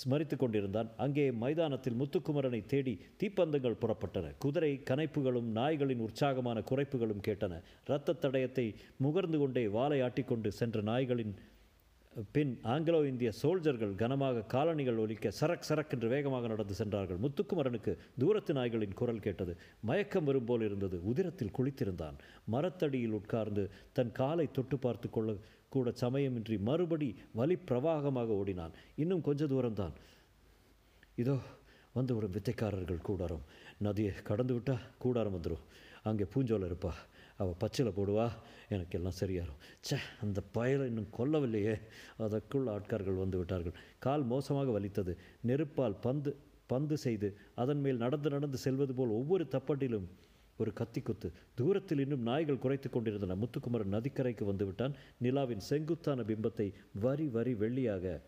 ஸ்மரித்து 0.00 0.36
கொண்டிருந்தான் 0.36 0.90
அங்கே 1.04 1.24
மைதானத்தில் 1.42 1.98
முத்துக்குமரனை 2.00 2.60
தேடி 2.66 2.94
தீப்பந்தங்கள் 3.20 3.80
புறப்பட்டன. 3.82 4.26
குதிரை 4.38 4.72
கனைப்புகளும் 4.90 5.48
நாய்களின் 5.58 6.04
உற்சாகமான 6.08 6.58
குறைப்புகளும் 6.70 7.24
கேட்டன. 7.28 7.60
இரத்த 7.86 8.18
தடயத்தை 8.24 8.66
முகர்ந்து 9.04 9.38
கொண்டே 9.38 9.64
வாலை 9.78 10.00
ஆட்டிக்கொண்டு 10.00 10.52
சென்ற 10.60 10.82
நாய்களின் 10.82 11.34
பின் 12.32 12.50
ஆங்கிலோ 12.62 12.98
இந்திய 13.08 13.30
சோல்ஜர்கள் 13.42 13.92
கனமாக 14.00 14.42
காலணிகள் 14.54 14.98
ஒலிக்க 15.04 15.30
சரக் 15.40 15.68
சரக் 15.68 15.92
என்று 15.94 16.08
வேகமாக 16.08 16.48
நடந்து 16.48 16.74
சென்றார்கள். 16.74 17.20
முத்துக்குமரனுக்கு 17.24 17.92
தூரத்து 18.18 18.52
நாய்களின் 18.52 18.98
குரல் 19.00 19.22
கேட்டது. 19.26 19.52
மயக்கம் 19.80 20.24
வரும் 20.24 20.44
போல் 20.44 20.64
இருந்தது. 20.68 20.98
உதிரத்தில் 21.12 21.54
குளித்திருந்தான். 21.58 22.18
மரத்தடியில் 22.54 23.16
உட்கார்ந்து 23.20 23.64
தன் 23.92 24.12
காலை 24.12 24.46
தொட்டு 24.50 24.78
பார்த்து 24.78 25.10
கொள்ள 25.10 25.36
கூட 25.74 25.90
சமயமின்றி 26.02 26.56
மறுபடி 26.68 27.08
வலி 27.38 27.56
பிரவாகமாக 27.68 28.30
ஓடினான். 28.40 28.74
இன்னும் 29.02 29.24
கொஞ்ச 29.28 29.44
தூரம்தான். 29.52 29.94
இதோ 31.22 31.36
வந்துவிடும் 31.96 32.34
வித்தைக்காரர்கள் 32.36 33.06
கூடாரம். 33.08 33.44
நதியை 33.86 34.12
கடந்து 34.30 34.54
விட்டால் 34.56 34.84
கூடாரம் 35.02 35.34
வந்துடும் 35.36 35.64
அங்கே 36.08 36.24
பூஞ்சோலை 36.32 36.68
இருப்பா. 36.70 36.92
அவள் 37.40 37.60
பச்சில் 37.62 37.96
போடுவா. 37.98 38.26
எனக்கு 38.74 38.96
எல்லாம் 38.98 39.18
சரியாகும் 39.20 39.60
ச்சே 39.86 39.96
அந்த 40.24 40.38
பயலை 40.56 40.84
இன்னும் 40.90 41.10
கொல்லவில்லையே. 41.18 41.74
அதற்குள் 42.26 42.70
ஆட்கார்கள் 42.74 43.22
வந்து 43.24 43.38
விட்டார்கள். 43.40 43.76
கால் 44.06 44.24
மோசமாக 44.32 44.72
வலித்தது. 44.76 45.14
நெருப்பால் 45.48 45.96
பந்து 46.06 46.32
பந்து 46.72 46.96
செய்து 47.04 47.28
அதன் 47.62 47.80
மேல் 47.84 48.02
நடந்து 48.02 48.28
நடந்து 48.34 48.58
செல்வது 48.64 48.92
போல் 48.98 49.16
ஒவ்வொரு 49.18 49.44
தப்பட்டிலும் 49.54 50.06
ஒரு 50.62 50.72
கத்தி 50.80 51.00
குத்து 51.08 51.28
தூரத்தில் 51.60 52.02
இன்னும் 52.04 52.26
நாய்கள் 52.30 52.62
குறைத்து 52.64 52.90
கொண்டிருந்தன. 52.90 53.38
முத்துக்குமரன் 53.42 53.94
நதிக்கரைக்கு 53.96 54.44
வந்துவிட்டான். 54.50 54.96
நிலாவின் 55.24 55.64
செங்குத்தான 55.70 56.24
பிம்பத்தை 56.30 56.68
வரி 57.06 57.28
வரி 57.38 57.54
வெள்ளியாக 57.64 58.20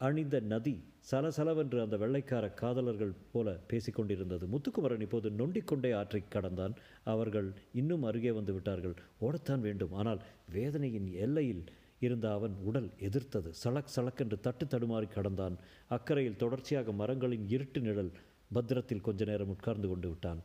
அணிந்த 0.00 0.36
நதி 0.52 0.74
சலசலவென்று 1.10 1.78
அந்த 1.82 1.96
வெள்ளைக்கார 2.02 2.44
காதலர்கள் 2.60 3.12
போல 3.32 3.54
பேசிக்கொண்டிருந்தது 3.70 4.44
முத்துக்குமரன் 4.54 5.04
இப்போது 5.06 5.28
நொண்டிக்கொண்டே 5.38 5.90
ஆற்றை 6.00 6.20
கடந்தான். 6.34 6.74
அவர்கள் 7.12 7.48
இன்னும் 7.80 8.04
அருகே 8.08 8.32
வந்து 8.38 8.52
விட்டார்கள். 8.56 8.94
ஓடத்தான் 9.26 9.64
வேண்டும். 9.66 9.94
ஆனால் 10.00 10.20
வேதனையின் 10.56 11.08
எல்லையில் 11.26 11.64
இருந்த 12.06 12.26
அவன் 12.38 12.56
உடல் 12.68 12.90
எதிர்த்தது. 13.08 13.50
சளக் 13.62 13.94
சளக்கென்று 13.96 14.38
தட்டு 14.46 14.64
தடுமாறி 14.72 15.08
கடந்தான். 15.16 15.56
அக்கறையில் 15.96 16.40
தொடர்ச்சியாக 16.42 16.92
மரங்களின் 17.00 17.46
இருட்டு 17.54 17.82
நிழல் 17.86 18.12
பத்திரத்தில் 18.54 19.00
கொஞ்ச 19.00 19.24
நேரம் 19.24 19.48
உட்கார்ந்து 19.48 19.88
கொண்டு 19.88 20.08
விட்டான். 20.08 20.40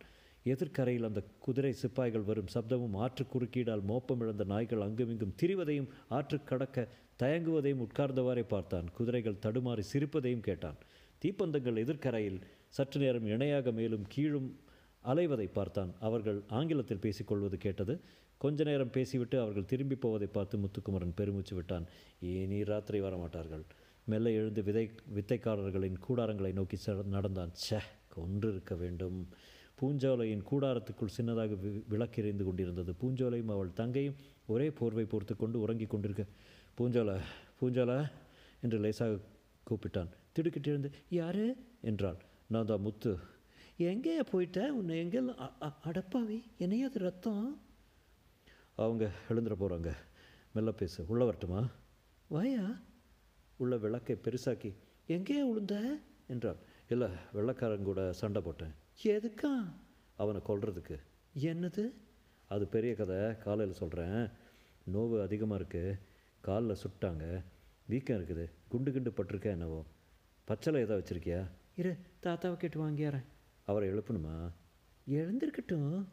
எதிர்க்கரையில் 0.46 1.04
அந்த 1.04 1.24
குதிரை 1.40 1.74
சிப்பாய்கள் 1.74 2.22
வரும் 2.22 2.52
சப்தமும் 2.54 2.96
ஆற்று 2.96 3.26
குறுக்கீடால் 3.34 3.84
மோப்பமிழந்த 3.88 4.46
நாய்கள் 4.46 4.82
அங்குமிங்கும் 4.82 5.36
திரிவதையும் 5.42 5.90
ஆற்று 6.08 6.44
கடக்க 6.44 6.88
தயங்குவதையும் 7.24 7.88
உட்கார்ந்தவாறே 7.88 8.44
பார்த்தான். 8.44 8.88
குதிரைகள் 8.92 9.42
தடுமாறி 9.42 9.84
சிரிப்பதையும் 9.94 10.40
கேட்டான். 10.40 10.76
தீப்பந்தங்கள் 11.26 11.82
எதிர்க்கரையில் 11.84 12.42
சற்று 12.70 13.00
நேரம் 13.00 13.26
இணையாக 13.26 13.72
மேலும் 13.72 14.06
கீழும் 14.08 14.60
அலைவதை 15.06 15.48
பார்த்தான். 15.54 15.94
அவர்கள் 16.00 16.42
ஆங்கிலத்தில் 16.48 17.04
பேசிக்கொள்வது 17.06 17.58
கேட்டது. 17.58 18.00
கொஞ்ச 18.38 18.64
நேரம் 18.64 18.90
பேசிவிட்டு 18.90 19.40
அவர்கள் 19.40 19.66
திரும்பி 19.66 19.96
போவதை 19.96 20.28
பார்த்து 20.28 20.58
முத்துக்குமரன் 20.58 21.14
பெருமூச்சு 21.14 21.56
விட்டான். 21.56 21.86
இனி 22.20 22.64
ராத்திரி 22.64 23.02
வரமாட்டார்கள்? 23.02 23.64
மெல்ல 24.06 24.32
எழுந்து 24.32 24.64
விதை 24.64 24.92
வித்தைக்காரர்களின் 25.16 25.96
கூடாரங்களை 26.10 26.54
நோக்கி 26.54 26.78
ச- 26.86 27.06
நடந்தான். 27.06 27.52
ச்சே 27.70 27.80
கொன்றிருக்க 28.16 28.78
வேண்டும். 28.78 29.28
பூஞ்சோலையின் 29.82 30.44
கூடாரத்துக்குள் 30.52 31.08
சின்னதாக 31.18 31.58
வி- 31.64 31.84
விளக்கெரிந்து 31.90 32.44
கொண்டிருந்தது. 32.44 32.94
பூஞ்சோலையும் 33.02 33.50
அவள் 33.50 33.74
தங்கையும் 33.74 34.16
ஒரே 34.46 34.72
போர்வை 34.72 35.06
பொறுத்து 35.06 35.36
கொண்டு 35.36 35.60
உறங்கிக் 35.60 35.90
கொண்டிருக்க 35.90 36.26
பூஞ்சோலை 36.78 37.20
பூஞ்சோலை 37.62 38.12
என்று 38.62 38.80
லேசாக 38.80 39.20
கூப்பிட்டான். 39.70 40.10
திடுக்கிட்டு 40.32 40.70
எழுந்து 40.70 40.92
யாரு? 41.10 41.56
என்றாள். 41.82 42.18
நான் 42.48 42.66
தான் 42.66 42.82
முத்து. 42.82 43.18
எங்கேயா 43.80 44.26
போயிட்ட? 44.32 44.68
உன்னை 44.68 45.06
எங்கெல்லாம் 45.06 45.52
அ- 45.62 45.72
அடப்பாவி. 45.86 46.44
என்னையா 46.58 46.88
அது 46.88 47.00
ரத்தம்? 47.00 47.62
அவங்க 48.76 49.12
எழுந்துட 49.30 49.56
போகிறாங்க 49.60 49.94
மெல்ல 50.54 50.72
பேசு. 50.72 51.06
உள்ள 51.08 51.26
வரட்டுமா? 51.26 51.70
வாயா. 52.28 52.80
உள்ள 53.62 53.78
விளக்கை 53.78 54.16
பெருசாக்கி 54.16 54.74
எங்கேயே 55.06 55.54
உளுந்த? 55.54 56.00
என்றான். 56.28 56.56
இல்லை 56.90 57.08
வெள்ளக்காரன் 57.34 57.84
கூட 57.84 58.14
சண்டை 58.14 58.42
போட்டேன். 58.42 58.74
எதுக்கா? 59.04 59.74
அவனை 60.16 60.42
கொல்றதுக்கு. 60.48 61.00
என்னது? 61.40 61.92
அது 62.48 62.68
பெரிய 62.68 62.96
கதை. 62.96 63.38
காலையில் 63.38 63.76
சொல்கிறேன் 63.76 64.30
நோவு 64.94 65.22
அதிகமாக 65.22 65.64
இருக்குது 65.64 66.00
காலில் 66.42 66.76
சுட்டாங்க. 66.76 67.44
வீக்கம் 67.86 68.18
இருக்குது. 68.18 68.50
குண்டு 68.68 68.92
குண்டு 68.92 69.12
பட்டிருக்கேன் 69.12 69.56
என்னவோ. 69.58 69.86
பச்சளை 70.48 70.80
ஏதாவது 70.80 71.02
வச்சுருக்கியா? 71.02 71.48
இரு 71.76 71.98
தாத்தாவை 72.24 72.58
கேட்டு 72.58 72.90
வாங்கியாரேன். 72.90 73.26
அவரை 73.66 73.90
எழுப்பணுமா? 73.90 74.52
எழுந்திருக்கட்டும். 75.10 76.06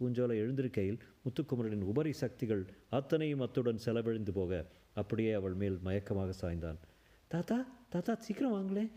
பூஞ்சோலை 0.00 0.38
எழுந்திருக்கையில் 0.38 1.00
முத்துக்குமரனின் 1.22 1.82
உபரி 1.82 2.12
சக்திகள் 2.12 2.66
அத்தனையும் 2.90 3.40
அத்துடன் 3.40 3.78
செலவழிந்து 3.78 4.32
போக 4.32 4.64
அப்படியே 4.94 5.32
அவள் 5.32 5.54
மேல் 5.54 5.78
மயக்கமாக 5.84 6.32
சாய்ந்தான். 6.40 6.78
தாத்தா 7.26 7.66
தாத்தா 7.88 8.14
சீக்கிரம் 8.14 8.52
வாங்களேன். 8.52 8.92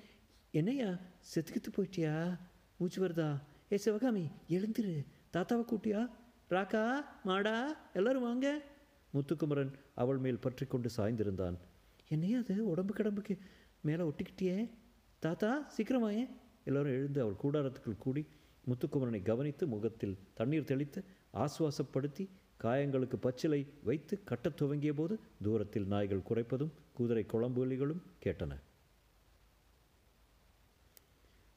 என்னையா 0.52 0.98
செத்துக்கித்து 1.36 1.72
போயிட்டியா? 1.78 2.40
மூச்சு 2.78 3.08
வருதா? 3.08 3.42
ஏ 3.72 3.78
சிவகாமி 3.78 4.30
எழுந்துரு. 4.50 5.06
தாத்தாவை 5.34 5.66
கூட்டியா? 5.72 6.10
ராக்கா 6.50 7.06
மாடா 7.26 7.68
எல்லாரும் 7.94 8.22
வாங்க. 8.22 8.62
முத்துக்குமரன் 9.10 9.72
அவள் 9.96 10.18
மேல் 10.18 10.40
பற்றி 10.40 10.66
கொண்டு 10.66 10.90
சாய்ந்திருந்தான். 10.98 11.58
என்னையா 12.08 12.40
அது? 12.40 12.68
உடம்பு 12.68 12.94
கடம்புக்கு 12.94 13.40
மேலே 13.82 14.04
ஒட்டிக்கிட்டியே? 14.04 14.70
தாத்தா 15.20 15.66
சீக்கிரம் 15.68 16.10
வாயேன். 16.10 16.30
எழுந்து 16.64 17.22
அவள் 17.22 17.36
கூடாரத்துக்குள் 17.44 17.98
கூடி 17.98 18.28
முத்துக்குமரனை 18.68 19.22
கவனித்து 19.22 19.68
முகத்தில் 19.68 20.18
தண்ணீர் 20.34 20.64
தெளித்து 20.64 21.04
ஆசுவாசப்படுத்தி 21.34 22.30
காயங்களுக்கு 22.64 23.16
பச்சிலை 23.16 23.66
வைத்து 23.84 24.24
கட்டத் 24.24 24.58
துவங்கிய 24.58 24.94
போது 24.94 25.20
தூரத்தில் 25.44 25.88
நாய்கள் 25.88 26.28
குறைப்பதும் 26.30 26.76
குதிரை 26.94 27.26
குழம்புலிகளும் 27.34 28.04
கேட்டன. 28.24 28.54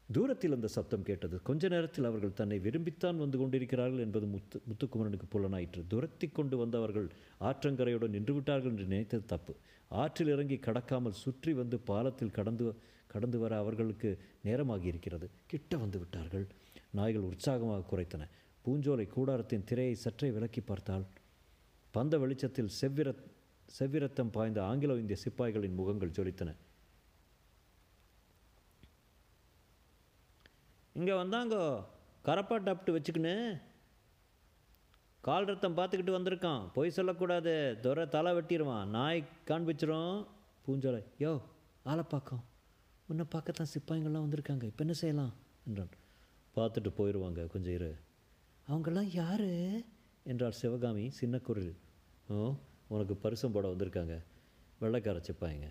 தூரத்தில் 0.08 0.52
அந்த 0.52 0.66
சத்தம் 0.66 1.02
கேட்டது. 1.02 1.42
கொஞ்ச 1.42 1.68
நேரத்தில் 1.68 2.04
அவர்கள் 2.04 2.32
தன்னை 2.32 2.58
விரும்பித்தான் 2.58 3.16
வந்து 3.16 3.38
கொண்டிருக்கிறார்கள் 3.38 3.98
என்பது 3.98 4.26
முத்து 4.26 4.62
முத்துக்குமரனுக்கு 4.68 5.26
புலனாயிற்று. 5.30 5.80
துரத்தி 5.88 6.26
கொண்டு 6.28 6.56
வந்தவர்கள் 6.56 7.08
ஆற்றங்கரையுடன் 7.40 8.14
நின்று 8.16 8.34
விட்டார்கள் 8.34 8.70
என்று 8.70 8.84
நினைத்தது 8.84 9.24
தப்பு. 9.26 9.54
ஆற்றில் 9.88 10.28
இறங்கி 10.28 10.56
கடக்காமல் 10.56 11.20
சுற்றி 11.24 11.52
வந்து 11.52 11.78
பாலத்தில் 11.78 12.36
கடந்து 12.38 12.74
கடந்து 13.06 13.38
வர 13.38 13.56
அவர்களுக்கு 13.56 14.18
நேரமாகி 14.42 14.86
இருக்கிறது 14.86 15.30
கிட்ட 15.46 15.76
வந்து 15.76 15.98
விட்டார்கள். 15.98 16.46
நாய்கள் 16.90 17.28
உற்சாகமாக 17.30 17.84
குறைத்தன 17.90 18.28
பூஞ்சோலை 18.66 19.06
கூடாரத்தின் 19.14 19.66
திரையை 19.70 19.96
சற்றே 20.04 20.28
விலக்கி 20.36 20.60
பார்த்தால் 20.60 21.04
பந்த 21.94 22.14
வெளிச்சத்தில் 22.22 22.70
செவ்விர 22.80 23.08
செவ்விரத்தம் 23.76 24.32
பாய்ந்த 24.36 24.58
ஆங்கிலோ 24.70 24.94
இந்திய 25.00 25.16
சிப்பாய்களின் 25.22 25.78
முகங்கள் 25.78 26.14
ஜொலித்தன. 26.16 26.50
இங்கே 30.92 31.14
வந்தாங்கோ 31.22 31.62
கரப்பா 32.24 32.56
டப்ட்டு 32.66 32.94
வச்சுக்கின்னு. 32.96 33.34
கால் 35.20 35.48
ரத்தம் 35.50 35.76
பார்த்துக்கிட்டு 35.78 36.16
வந்திருக்கான். 36.16 36.62
பொய் 36.76 36.96
சொல்லக்கூடாது. 36.96 37.54
துரை 37.84 38.04
தலை 38.08 38.32
வெட்டிடுவான் 38.36 38.92
நாய் 38.96 39.22
காண்பிச்சிரும். 39.50 40.16
பூஞ்சோலை 40.66 41.02
யோ 41.24 41.32
ஆளப்பாக்கம் 41.92 42.44
உன்னை 43.08 43.24
பார்க்கத்தான் 43.34 43.72
சிப்பாய்ங்கள்லாம் 43.74 44.26
வந்திருக்காங்க. 44.26 44.64
இப்போ 44.70 44.84
என்ன 44.84 44.96
செய்யலாம்? 45.02 45.32
என்றான். 45.68 45.92
பார்த்துட்டு 46.56 46.92
போயிடுவாங்க 46.98 47.46
கொஞ்சம் 47.54 47.74
இரு. 47.78 47.90
அவங்கெல்லாம் 48.68 49.14
யார்? 49.14 49.48
என்றாள் 50.24 50.52
சிவகாமி 50.52 51.10
சின்ன 51.10 51.38
குரல். 51.38 51.74
ஓ 52.28 52.54
உனக்கு 52.88 53.16
பரிசம் 53.16 53.52
போட 53.52 53.68
வந்திருக்காங்க. 53.68 54.22
வெள்ளைக்கார 54.80 55.20
சிப்பாய்ங்க. 55.28 55.68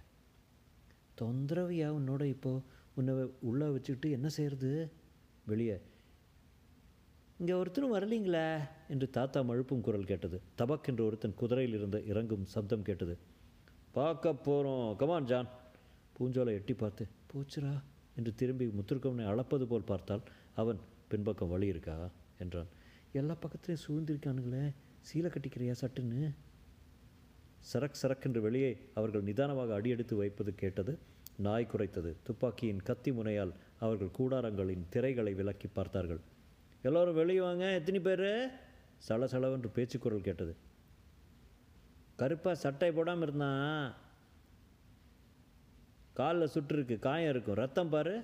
தொந்தரவையா 1.22 1.90
உன்னோட 1.98 2.24
இப்போது 2.24 2.62
உன்னை 2.96 3.14
உள்ளே 3.40 3.66
வச்சுக்கிட்டு 3.66 4.12
என்ன 4.12 4.28
செய்யறது 4.28 4.92
வெளியே. 5.46 5.82
இங்கே 7.38 7.54
ஒருத்தரும் 7.54 7.94
வரலீங்களே? 7.94 8.68
என்று 8.90 9.10
தாத்தா 9.10 9.42
மழுப்பும் 9.42 9.82
குரல் 9.82 10.04
கேட்டது. 10.04 10.42
தபக் 10.58 10.88
என்று 10.88 11.06
ஒருத்தன் 11.06 11.34
குதிரையில் 11.34 11.76
இருந்த 11.76 12.00
இறங்கும் 12.00 12.46
சப்தம் 12.46 12.82
கேட்டது. 12.82 13.18
பார்க்க 13.92 14.34
போகிறோம் 14.34 14.96
கமான் 14.96 15.26
ஜான் 15.26 15.48
பூஞ்சோலை 16.20 16.54
எட்டி 16.54 16.74
பார்த்து 16.74 17.08
போச்சுரா 17.34 17.82
என்று 18.16 18.36
திரும்பி 18.36 18.66
முத்துருக்கவனை 18.66 19.26
அளப்பது 19.26 19.66
போல் 19.66 19.84
பார்த்தால் 19.84 20.22
அவன் 20.56 20.80
பின்பக்கம் 21.08 21.50
வழி 21.50 21.68
இருக்கா? 21.68 22.10
என்றான். 22.40 22.68
எல்லா 23.20 23.36
பக்கத்துலேயும் 23.42 23.84
சூழ்ந்திருக்கானுங்களே 23.86 24.64
சீலை 25.08 25.30
கட்டிக்கிறியா 25.34 25.74
சட்டுன்னு? 25.82 26.22
சரக் 27.70 28.00
சரக் 28.02 28.26
என்று 28.28 28.42
வெளியே 28.42 28.72
அவர்கள் 28.94 29.24
நிதானமாக 29.24 29.74
அடியெடுத்து 29.74 30.16
வைப்பது 30.16 30.52
கேட்டது 30.56 30.94
நாய் 31.46 31.68
குறைத்தது 31.72 32.12
துப்பாக்கியின் 32.28 32.82
கத்தி 32.84 33.12
முனையால் 33.12 33.54
அவர்கள் 33.80 34.16
கூடாரங்களின் 34.18 34.84
திரைகளை 34.90 35.34
விலக்கி 35.34 35.68
பார்த்தார்கள். 35.68 36.22
எல்லோரும் 36.82 37.20
வெளியே 37.22 37.40
வாங்க 37.40 37.66
எத்தனை 37.74 38.00
பேர்? 38.00 38.28
சலசலவென்று 39.08 39.72
பேச்சுக்குரல் 39.78 40.28
கேட்டது. 40.28 40.56
கருப்பாக 42.16 42.58
சட்டை 42.66 42.92
போடாமல் 42.92 43.28
இருந்தான் 43.28 43.94
காலில் 46.14 46.54
சுட்டுருக்கு 46.54 47.00
காயம் 47.00 47.30
இருக்கும். 47.30 47.60
ரத்தம் 47.64 47.90
பாரு. 47.90 48.16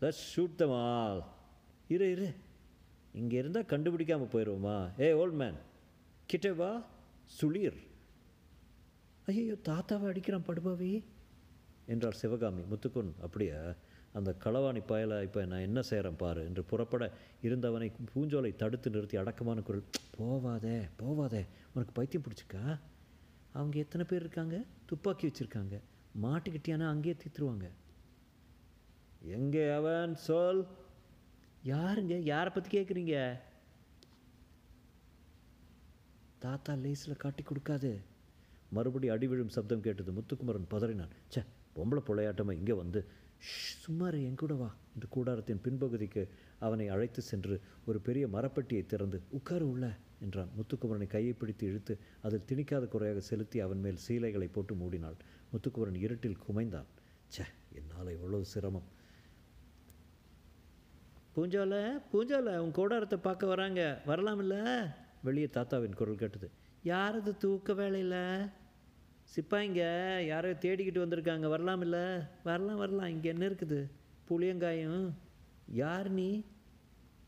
லெட்ஸ் 0.00 0.26
ஷூட் 0.34 0.60
தம் 0.60 0.76
ஆல் 0.90 1.22
இரு 1.88 2.10
இரு. 2.10 2.28
இங்கே 3.20 3.36
இருந்தால் 3.36 3.70
கண்டுபிடிக்காமல் 3.72 4.32
போயிடுவோமா 4.32 4.76
ஏ 5.00 5.08
ஓல்ட் 5.12 5.38
மேன் 5.42 5.58
கிட்டே 6.30 6.50
வா 6.60 6.70
சுளீர். 7.38 7.78
ஐயோ 9.26 9.56
தாத்தாவை 9.68 10.06
அடிக்கிறான் 10.10 10.48
படுபாவி 10.48 10.90
என்றார் 11.86 12.18
சிவகாமி 12.20 12.62
முத்துக்குன். 12.70 13.12
அப்படியா? 13.22 13.58
அந்த 14.12 14.30
களவாணி 14.44 14.80
பயலை 14.90 15.16
இப்போ 15.22 15.40
நான் 15.44 15.66
என்ன 15.68 15.80
செய்கிறேன் 15.82 16.18
பாரு 16.22 16.40
என்று 16.44 16.62
புறப்பட 16.64 17.04
இருந்தவனை 17.42 17.88
பூஞ்சோலை 18.10 18.50
தடுத்து 18.56 18.90
நிறுத்தி 18.90 19.16
அடக்கமான 19.16 19.62
குரல் 19.62 19.84
போவாதே 20.16 20.76
போவாதே 21.00 21.42
உனக்கு 21.74 21.92
பைத்தியம் 21.92 22.24
பிடிச்சிக்கா 22.24 22.62
அவங்க 23.52 23.76
எத்தனை 23.78 24.04
பேர் 24.08 24.20
இருக்காங்க? 24.20 24.56
துப்பாக்கி 24.86 25.24
வச்சுருக்காங்க. 25.26 25.76
மாட்டுக்கிட்டியானா 26.22 26.86
அங்கேயே 26.88 27.14
தீத்துருவாங்க. 27.22 27.66
எங்கே 29.36 29.64
அவன்? 29.70 30.14
சொல். 30.26 30.62
யாருங்க? 31.64 32.18
யாரை 32.18 32.52
பற்றி 32.54 32.80
கேட்குறீங்க 32.80 33.38
தாத்தா 36.38 36.74
லேஸில் 36.74 37.16
காட்டி 37.16 37.42
கொடுக்காது. 37.42 38.00
மறுபடி 38.70 39.08
அடி 39.08 39.26
விழும் 39.26 39.48
சப்தம் 39.48 39.80
கேட்டது 39.80 40.12
முத்துக்குமரன் 40.12 40.70
பதறினான். 40.70 41.10
ச்சே 41.34 41.44
பொம்பளை 41.76 42.02
புளையாட்டமாக 42.06 42.52
இங்கே 42.52 42.72
வந்து? 42.72 43.04
சும்மாரே 43.86 44.24
என் 44.24 44.34
கூட 44.34 44.54
வா. 44.54 44.74
என்று 44.94 45.08
கூடாரத்தின் 45.08 45.60
பின்பகுதிக்கு 45.64 46.28
அவனை 46.58 46.88
அழைத்து 46.88 47.22
சென்று 47.22 47.60
ஒரு 47.84 48.00
பெரிய 48.00 48.26
மரப்பெட்டியை 48.26 48.86
திறந்து 48.86 49.22
உட்காரு 49.30 49.70
உள்ள 49.70 49.96
என்றான். 50.20 50.48
முத்துக்குமரனை 50.58 51.06
கையை 51.06 51.32
பிடித்து 51.32 51.66
இழுத்து 51.66 51.98
அதில் 52.22 52.44
திணிக்காத 52.48 52.86
குறையாக 52.86 53.20
செலுத்தி 53.20 53.60
அவன் 53.60 53.80
மேல் 53.80 53.96
சீலைகளை 54.08 54.48
போட்டு 54.52 54.74
மூடினாள். 54.74 55.18
முத்துக்குமரன் 55.52 55.94
இருட்டில் 55.94 56.38
குமைந்தான். 56.48 56.86
ச்சே 57.32 57.44
என்னால் 57.74 58.10
இவ்வளவு 58.10 58.44
சிரமம். 58.44 58.96
பூஞ்சால 61.38 62.02
பூஞ்சால 62.12 62.56
உன் 62.56 62.70
கூடாரத்தை 62.70 63.18
பார்க்க 63.18 63.46
வராங்க. 63.46 64.00
வரலாமில்ல? 64.06 64.86
வெளியே 65.22 65.46
தாத்தாவின் 65.46 65.94
குரல் 65.94 66.14
கேட்டது. 66.14 66.50
யார் 66.82 67.14
அது 67.14 67.36
தூக்க 67.36 67.74
வேலையில்? 67.74 68.48
சிப்பாய்ங்க 69.36 69.82
யாரையோ 70.26 70.56
தேடிக்கிட்டு 70.60 71.02
வந்திருக்காங்க. 71.04 71.46
வரலாமில்ல? 71.46 72.28
வரலாம் 72.44 72.76
வரலாம். 72.76 73.08
இங்கே 73.08 73.28
என்ன 73.28 73.46
இருக்குது? 73.46 73.90
புளியங்காயும். 74.28 75.10
யார் 75.68 76.10
நீ? 76.10 76.44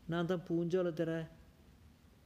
நான் 0.07 0.25
தான் 0.25 0.43
பூஞ்சோலை 0.49 0.93
தர 0.93 1.27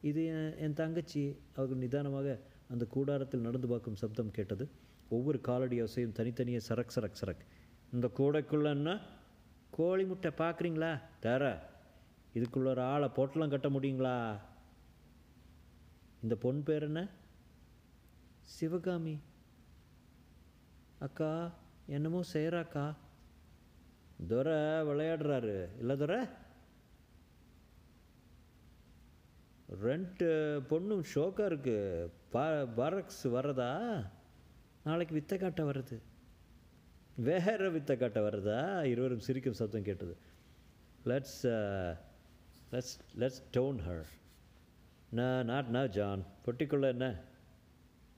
இது 0.01 0.25
என் 0.25 0.57
என் 0.57 0.73
தங்கச்சி. 0.73 1.37
அவர்கள் 1.55 1.77
நிதானமாக 1.77 2.39
அந்த 2.69 2.85
கூடாரத்தில் 2.85 3.39
நடந்து 3.39 3.67
பார்க்கும் 3.67 3.95
சப்தம் 3.95 4.31
கேட்டது. 4.31 4.69
ஒவ்வொரு 5.09 5.41
காலடி 5.41 5.79
அவசையும் 5.79 6.11
தனித்தனியே 6.11 6.61
சரக் 6.69 6.95
சரக் 6.95 7.21
சரக். 7.25 7.45
இந்த 7.93 8.09
கூடைக்குள்ள 8.17 8.63
என்ன? 8.63 8.99
கோழி 9.71 10.05
முட்டை 10.05 10.31
பார்க்குறீங்களா? 10.37 11.01
தர. 11.19 11.73
இதுக்குள்ள 12.35 12.67
ஒரு 12.67 12.81
ஆளை 12.81 13.07
பொட்டலம் 13.07 13.49
கட்ட 13.49 13.69
முடியுங்களா? 13.69 14.15
இந்த 16.23 16.35
பொன் 16.35 16.63
பேர் 16.63 16.83
என்ன? 16.83 17.01
சிவகாமி. 18.55 19.19
அக்கா 20.99 21.51
என்னமோ 21.85 22.21
செய்கிறாக்கா 22.33 22.85
துரை 24.27 24.59
விளையாடுறாரு. 24.89 25.55
இல்லை 25.79 25.97
துரை? 25.97 26.19
ரெண்ட்டு 29.83 30.27
பொண்ணும் 30.69 31.05
ஷோக்காக 31.13 31.47
இருக்குது 31.51 32.09
பா 32.33 32.65
பரக்ஸ் 32.79 33.27
வர்றதா? 33.27 33.71
நாளைக்கு 34.83 35.13
வித்தை 35.13 35.37
காட்ட 35.37 35.63
வருது 35.63 35.97
வேற 37.29 37.69
வித்தை 37.69 37.97
காட்ட 37.97 38.19
வருதா 38.29 38.59
இருவரும் 38.83 39.25
சிரிக்கும் 39.27 39.59
சத்தம் 39.61 39.87
கேட்டது. 39.89 40.15
Let's 41.05 41.41
let's 42.71 42.99
let's 43.19 43.43
tone 43.53 43.77
her 43.89 44.03
நான் 45.09 45.45
நாட் 45.45 45.65
நா 45.65 45.85
ஜான் 45.85 46.25
பொட்டிக்குள்ள 46.45 46.81
என்ன? 46.81 47.19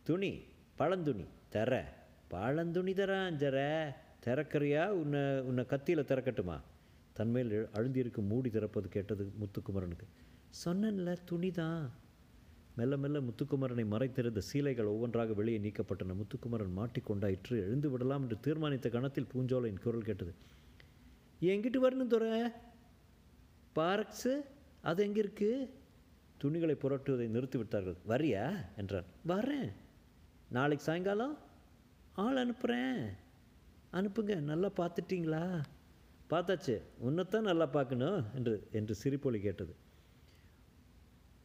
துணி 0.03 0.43
பழந்துணி. 0.77 1.25
தர. 1.49 1.93
பழந்துணி 2.31 2.93
தரான் 2.93 3.35
ஜர. 3.35 3.89
திறக்கறியா? 4.25 4.87
உன்னை 4.87 5.39
உன்னை 5.39 5.65
கத்தியில் 5.65 6.05
திறக்கட்டுமா? 6.05 6.59
தன்மேல் 7.13 7.49
எழு- 7.49 7.75
அழுந்திருக்கும் 7.75 8.27
மூடி 8.27 8.49
திறப்பது 8.49 8.87
கேட்டது 8.87 9.31
முத்துக்குமரனுக்கு. 9.39 10.07
சொன்னேன்ல 10.65 11.17
துணி 11.25 11.51
தான். 11.51 11.91
மெல்ல 12.75 12.97
மெல்ல 12.97 13.19
முத்துக்குமரனை 13.19 13.85
மறைத்திருந்த 13.85 14.39
சீலைகள் 14.39 14.85
ஒவ்வொன்றாக 14.85 15.33
வெளியே 15.33 15.57
நீக்கப்பட்டன. 15.57 16.13
முத்துக்குமரன் 16.13 16.77
மாட்டிக்கொண்டாயிற்று 16.77 17.49
எழுந்து 17.49 17.89
விடலாம் 17.89 18.21
என்று 18.21 18.37
தீர்மானித்த 18.39 18.89
கணத்தில் 18.89 19.27
பூஞ்சோலையின் 19.33 19.79
குரல் 19.79 20.01
கேட்டது. 20.01 20.33
என்கிட்ட 21.41 21.75
வரணும் 21.81 22.07
துறை 22.07 22.51
பாரக்ஸு 23.77 24.33
அது 24.81 25.03
எங்கே 25.03 25.21
இருக்குது 25.21 25.69
துணிகளை 26.37 26.75
புரட்டுவதை 26.81 27.25
நிறுத்திவிட்டார்கள். 27.35 27.97
வரியா? 28.07 28.45
என்றான். 28.77 29.07
வரேன். 29.27 29.71
நாளைக்கு 30.49 30.85
சாயங்காலம் 30.85 31.37
ஆள் 32.13 32.35
அனுப்புகிறேன் 32.35 32.99
அனுப்புங்க. 33.93 34.35
நல்லா 34.51 34.69
பார்த்துட்டீங்களா? 34.69 35.63
பார்த்தாச்சு. 36.29 36.75
உன்னைத்தான் 36.97 37.49
நல்லா 37.49 37.65
பார்க்கணும் 37.65 38.25
என்று 38.35 38.67
என்று 38.71 38.95
சிரிப்பொலி 39.03 39.39
கேட்டது. 39.41 39.75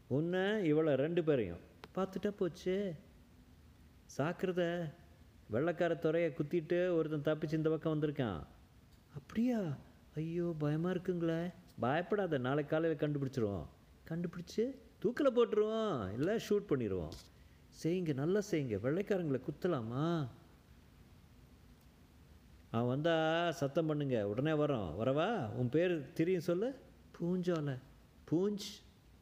உன்னை 0.09 0.65
இவளை 0.65 0.95
ரெண்டு 0.95 1.25
பேரையும் 1.25 1.63
பார்த்துட்டா 1.95 2.31
போச்சு. 2.31 2.77
சாக்கிரத 4.17 4.63
வெள்ளைக்கார 5.51 5.99
துறையை 5.99 6.31
குத்திட்டு 6.31 6.79
ஒருத்தன் 6.95 7.29
தப்பிச்சு 7.29 7.53
இந்த 7.53 7.71
பக்கம் 7.71 7.95
வந்திருக்கான். 7.95 8.41
அப்படியா? 9.17 9.61
ஐயோ 10.15 10.55
பயமாக 10.59 10.95
இருக்குங்களே. 10.95 11.43
பயப்படாத 11.83 12.39
நாளை 12.39 12.65
காலையில் 12.65 12.99
கண்டுபிடிச்சிருவோம். 12.99 13.67
கண்டுபிடிச்சி 14.09 14.65
தூக்கில் 14.99 15.37
போட்டுருவோம். 15.37 16.13
இல்லை 16.13 16.35
ஷூட் 16.49 16.69
பண்ணிடுவோம் 16.69 17.13
செய்யுங்க 17.83 18.15
நல்லா 18.15 18.41
செய்யுங்க 18.51 18.79
வெள்ளைக்காரங்களை 18.85 19.41
குத்தலாமா? 19.41 20.29
அவன் 22.71 22.89
வந்தா 22.89 23.17
சத்தம் 23.51 23.87
பண்ணுங்க. 23.87 24.29
உடனே 24.29 24.51
வரோம் 24.51 24.95
வரவா? 24.99 25.49
உன் 25.49 25.69
பேர் 25.69 26.13
தெரியும் 26.13 26.41
சொல்லு. 26.41 26.69
பூஞ்சோலை. 27.19 27.79
பூஞ்ச் 28.31 28.65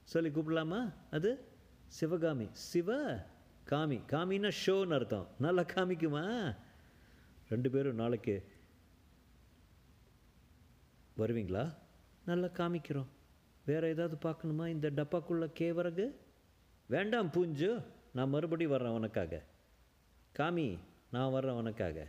சொல்லி 0.05 0.29
கூப்பிடலாமா? 0.29 0.93
அது? 1.11 1.45
சிவகாமி. 1.87 2.49
சிவ 2.53 2.97
காமி. 3.71 4.01
காமின்னா 4.13 4.53
ஷோன்னு 4.67 4.95
அர்த்தம். 4.95 5.27
நல்லா 5.39 5.63
காமிக்குமா? 5.63 6.57
ரெண்டு 7.49 7.71
பேரும் 7.71 7.95
நாளைக்கு 7.95 8.45
வருவீங்களா? 11.19 11.75
நல்லா 12.31 12.47
காமிக்கிறோம். 12.47 13.11
வேறு 13.67 13.89
ஏதாவது 13.89 14.17
பார்க்கணுமா? 14.29 14.65
இந்த 14.69 14.91
டப்பாக்குள்ளே 14.91 15.49
கேவரகு? 15.61 16.07
வேண்டாம் 16.87 17.31
பூஞ்சு 17.31 17.71
நான் 18.15 18.29
மறுபடியும் 18.29 18.73
வர்றேன் 18.73 18.97
உனக்காக. 18.99 19.43
காமி 20.39 20.67
நான் 21.11 21.33
வர்றேன் 21.33 21.59
உனக்காக. 21.63 22.07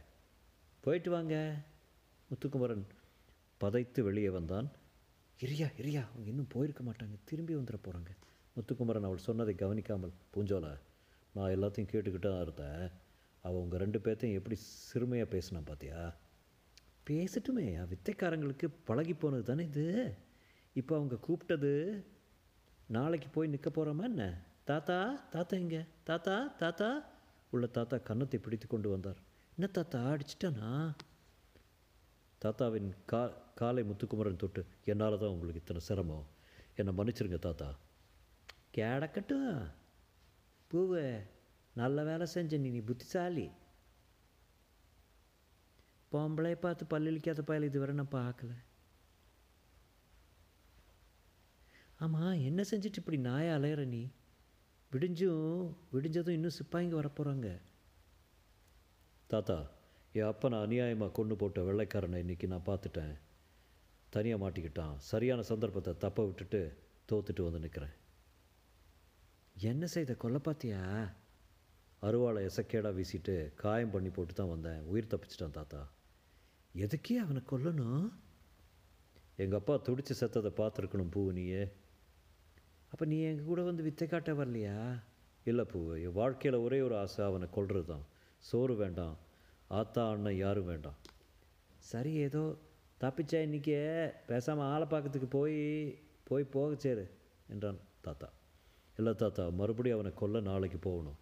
போயிட்டு 0.79 1.09
வாங்க. 1.11 1.35
முத்துக்குமரன் 2.29 2.85
பதைத்து 3.61 4.01
வெளியே 4.01 4.29
வந்தான். 4.29 4.67
இரியா 5.39 5.67
இரியா 5.81 6.01
அவங்க 6.09 6.27
இன்னும் 6.27 6.47
போயிருக்க 6.47 6.83
மாட்டாங்க. 6.83 7.15
திரும்பி 7.23 7.55
வந்துட 7.55 7.77
போகிறாங்க 7.85 8.11
முத்துக்குமரன் 8.55 9.07
அவள் 9.09 9.27
சொன்னதை 9.27 9.53
கவனிக்காமல் 9.55 10.13
பூஞ்சோலா 10.33 10.73
நான் 11.35 11.51
எல்லாத்தையும் 11.51 11.91
கேட்டுக்கிட்டு 11.91 12.27
தான் 12.27 12.41
இருந்தேன். 12.41 12.91
அவள் 13.41 13.61
உங்கள் 13.61 13.79
ரெண்டு 13.79 13.99
பேர்த்தையும் 13.99 14.39
எப்படி 14.39 14.55
சிறுமையாக 14.55 15.29
பேசினான் 15.29 15.67
பார்த்தியா 15.69 16.13
பேசட்டுமே 17.09 17.85
வித்தைக்காரங்களுக்கு 17.91 18.67
பழகி 18.83 19.13
போனது 19.13 19.43
தானே 19.43 19.63
இது? 19.63 20.15
இப்போ 20.73 20.95
அவங்க 20.95 21.19
கூப்பிட்டது 21.27 22.03
நாளைக்கு 22.87 23.27
போய் 23.27 23.47
நிற்க 23.47 23.69
போகிறோமா 23.69 24.03
என்ன? 24.03 24.43
தாத்தா 24.63 25.27
தாத்தா 25.29 25.57
எங்கே? 25.57 25.85
தாத்தா 26.03 26.55
தாத்தா? 26.57 27.09
உள்ள 27.49 27.67
தாத்தா 27.67 27.97
கன்னத்தை 27.97 28.39
பிடித்து 28.39 28.67
கொண்டு 28.67 28.89
வந்தார். 28.89 29.15
என்ன 29.55 29.67
தாத்தா 29.71 29.99
அடிச்சிட்டானா? 30.11 30.95
தாத்தாவின் 32.41 32.93
கா 33.05 33.27
காலை 33.55 33.83
முத்துக்குமரன் 33.83 34.35
தொட்டு 34.35 34.65
என்னால் 34.83 35.17
தான் 35.17 35.29
உங்களுக்கு 35.29 35.59
இத்தனை 35.59 35.81
சிரமம்? 35.81 36.25
என்னை 36.75 36.93
மன்னிச்சிருங்க 36.97 37.39
தாத்தா. 37.39 37.75
கேடக்கட்டும். 38.77 39.71
பூவே 40.71 41.21
நல்ல 41.73 42.03
வேலை 42.03 42.25
செஞ்ச 42.25 42.57
நீ 42.57 42.69
நீ 42.69 42.79
புத்திசாலி. 42.79 43.51
பொம்பளை 46.11 46.55
பார்த்து 46.55 46.85
பல்லிழிக்காத 46.93 47.41
பயல் 47.41 47.67
இதுவரை 47.69 47.93
நான் 47.95 48.15
பார்க்கல. 48.19 48.51
ஆமாம் 52.05 52.41
என்ன 52.49 52.61
செஞ்சுட்டு 52.69 52.99
இப்படி 53.01 53.17
நாயை 53.17 53.51
அலையிற 53.57 53.81
நீ? 53.85 54.03
விடிஞ்சும் 54.91 55.75
விடிஞ்சதும் 55.93 56.37
இன்னும் 56.37 56.57
சிப்பாய்ங்க 56.59 56.95
வரப்போகிறாங்க 56.99 57.49
தாத்தா 59.27 59.57
என் 60.15 60.29
அப்பனை 60.31 60.57
அநியாயமாக 60.65 61.15
கொண்டு 61.17 61.35
போட்ட 61.35 61.59
வெள்ளைக்காரனை 61.61 62.17
இன்னைக்கு 62.17 62.47
நான் 62.47 62.69
பார்த்துட்டேன். 62.69 63.13
தனியாக 64.09 64.41
மாட்டிக்கிட்டான். 64.43 64.95
சரியான 65.11 65.41
சந்தர்ப்பத்தை 65.41 65.91
தப்ப 65.97 66.25
விட்டுட்டு 66.25 66.61
தோத்துட்டு 67.11 67.41
வந்து 67.45 67.59
நிற்கிறேன் 67.59 67.95
என்ன 69.55 69.85
செய்த 69.95 70.11
கொல்ல 70.15 70.37
பாத்தியா? 70.37 70.81
அருவாளை 72.01 72.41
எசக்கேடாக 72.49 72.97
வீசிட்டு 72.97 73.35
காயம் 73.63 73.93
பண்ணி 73.95 74.09
போட்டு 74.09 74.33
தான் 74.33 74.53
வந்தேன். 74.53 74.83
உயிர் 74.91 75.11
தப்பிச்சிட்டான் 75.11 75.57
தாத்தா. 75.59 75.81
எதுக்கே 76.75 77.15
அவனை 77.17 77.41
கொல்லணும்? 77.51 78.11
எங்கள் 79.35 79.59
அப்பா 79.59 79.75
துடிச்சு 79.87 80.13
செத்ததை 80.19 80.51
பார்த்துருக்கணும் 80.59 81.09
பூ 81.09 81.31
நீயே. 81.31 81.63
அப்போ 82.91 83.05
நீ 83.05 83.17
எங்கள் 83.21 83.45
கூட 83.45 83.61
வந்து 83.63 83.83
வித்தை 83.83 84.07
காட்ட 84.07 84.31
வரலையா? 84.33 84.77
இல்லை 85.43 85.63
பூ 85.63 85.79
என் 85.93 86.17
வாழ்க்கையில் 86.19 86.63
ஒரே 86.65 86.81
ஒரு 86.81 86.95
ஆசை 86.97 87.25
அவனை 87.25 87.49
கொள்வது 87.49 87.85
தான் 87.85 88.05
சோறு 88.39 88.75
வேண்டாம். 88.75 89.15
ஆத்தா 89.67 90.09
அண்ணன் 90.09 90.35
யாரும் 90.35 90.65
வேண்டாம். 90.65 90.97
சரி 91.91 92.13
ஏதோ 92.13 92.43
தப்பிச்சா 93.03 93.39
இன்னைக்கே 93.47 93.79
பேசாமல் 94.31 94.69
ஆளை 94.73 94.87
பார்க்கறதுக்கு 94.87 95.29
போய் 95.37 95.59
போய் 96.23 96.51
போக 96.55 96.75
சேரு 96.75 97.05
என்றான் 97.47 97.79
தாத்தா. 98.01 98.29
இல்லை 98.97 99.13
தாத்தா 99.13 99.49
மறுபடியும் 99.49 99.97
அவனை 99.97 100.13
கொல்ல 100.13 100.39
நாளைக்கு 100.39 100.77
போகணும். 100.77 101.17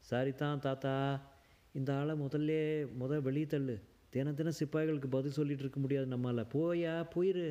சரி 0.00 0.32
தான் 0.32 0.60
தாத்தா. 0.60 0.94
இந்த 1.72 1.90
ஆளை 1.94 2.14
முதல்ல 2.24 2.52
முதல் 3.02 3.20
வெளியே 3.20 3.46
தள்ளு. 3.46 3.76
தினம் 4.14 4.34
தினம் 4.34 4.56
சிப்பாய்களுக்கு 4.58 5.08
பதில் 5.10 5.34
சொல்லிகிட்டு 5.36 5.64
இருக்க 5.64 5.80
முடியாது 5.80 6.06
நம்மளால் 6.16 6.48
போயா 6.54 6.94
போயிரு. 7.14 7.46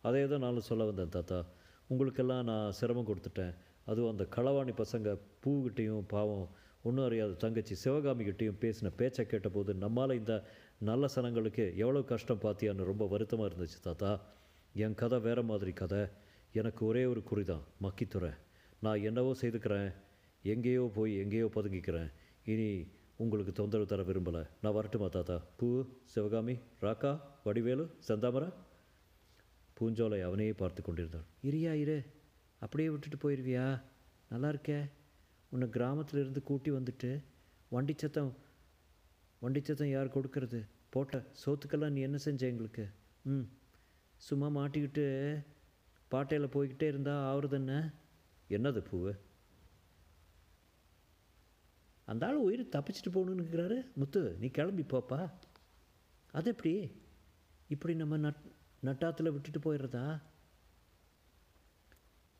அதே 0.00 0.26
தான் 0.26 0.42
நானும் 0.44 0.66
சொல்ல 0.68 0.84
வந்தேன் 0.84 1.08
தாத்தா. 1.08 1.38
உங்களுக்கெல்லாம் 1.86 2.44
நான் 2.44 2.72
சிரமம் 2.72 3.08
கொடுத்துட்டேன். 3.10 3.52
அதுவும் 3.84 4.10
அந்த 4.10 4.26
களவாணி 4.36 4.72
பசங்க 4.82 5.16
பூக்கிட்டையும் 5.42 6.06
பாவம் 6.06 6.46
ஒன்றும் 6.82 7.04
அறியாத 7.04 7.32
தங்கச்சி 7.32 7.74
சிவகாமிகிட்டையும் 7.84 8.58
பேசின 8.60 8.92
பேச்சை 8.96 9.26
கேட்டபோது 9.26 9.74
நம்மால் 9.74 10.18
இந்த 10.18 10.34
நல்ல 10.78 11.06
சனங்களுக்கு 11.14 11.76
எவ்வளோ 11.76 12.02
கஷ்டம் 12.02 12.42
பார்த்தியான்னு 12.42 12.90
ரொம்ப 12.92 13.06
வருத்தமாக 13.06 13.50
இருந்துச்சு 13.50 13.80
தாத்தா. 13.82 14.12
என் 14.74 14.94
கதை 14.94 15.18
வேறு 15.18 15.42
மாதிரி 15.42 15.72
கதை. 15.72 16.02
எனக்கு 16.52 16.84
ஒரே 16.86 17.04
ஒரு 17.04 17.22
குறிதான் 17.30 17.64
மக்கித்துறை. 17.82 18.32
நான் 18.80 19.02
என்னவோ 19.02 19.34
செய்துக்கிறேன் 19.40 19.90
எங்கேயோ 20.42 20.90
போய் 20.94 21.14
எங்கேயோ 21.16 21.50
பதுங்கிக்கிறேன். 21.54 22.10
இனி 22.44 22.70
உங்களுக்கு 23.20 23.52
தொந்தரவு 23.52 23.88
தர 23.88 24.02
விரும்பலை. 24.02 24.48
நான் 24.62 24.72
வரட்டுமா 24.72 25.08
தாத்தா? 25.08 25.42
பூ 25.56 25.86
சிவகாமி 26.04 26.58
ராக்கா 26.80 27.20
வடிவேலு 27.44 27.90
செந்தாமரை? 28.08 28.52
பூஞ்சோலை 29.80 30.22
அவனையே 30.22 30.52
பார்த்து 30.52 30.82
கொண்டிருந்தாள். 30.82 31.24
இரியா 31.42 31.72
இரு. 31.72 32.04
அப்படியே 32.58 32.88
விட்டுட்டு 32.88 33.16
போயிடுவியா 33.16 33.82
நல்லா 34.28 34.48
இருக்கே. 34.48 34.90
உன்னை 35.50 35.68
கிராமத்துல 35.68 36.20
இருந்து 36.20 36.42
கூட்டி 36.42 36.70
வந்துட்டு 36.70 37.24
வண்டி 37.68 37.94
சத்தம் 37.96 38.36
வண்டி 39.38 39.60
சத்தம் 39.60 39.90
யார் 39.90 40.14
கொடுக்கறது? 40.14 40.68
போட்ட 40.90 41.24
சோத்துக்கெல்லாம் 41.46 41.90
நீ 41.90 42.00
என்ன 42.00 42.16
செஞ்ச 42.16 42.46
எங்களுக்கு? 42.46 42.88
ம். 43.22 43.46
சும்மா 44.16 44.48
மாட்டிக்கிட்டு 44.48 45.04
பாட்டையில் 46.08 46.48
போய்கிட்டே 46.48 46.82
இருந்தா 46.82 47.36
ஆகுறது 47.36 47.52
என்ன 47.52 47.94
என்னது 48.48 48.80
பூவு? 48.90 49.12
அந்த 52.10 52.26
ஆள் 52.26 52.44
உயிர் 52.46 52.62
தப்பிச்சிட்டு 52.74 53.10
போகணுன்னுக்கிறாரு 53.14 53.78
முத்து 54.00 54.20
நீ 54.40 54.48
கிளம்பி 54.58 54.84
போப்பா. 54.92 55.20
அது 56.34 56.50
எப்படி? 56.54 56.74
இப்படி 57.74 57.94
நம்ம 58.02 58.16
நட் 58.24 58.42
நட்டாத்தில் 58.84 59.34
விட்டுட்டு 59.34 59.60
போயிடுறதா? 59.66 60.06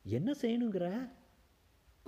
என்ன 0.04 0.30
செய்யணுங்கிற? 0.42 0.86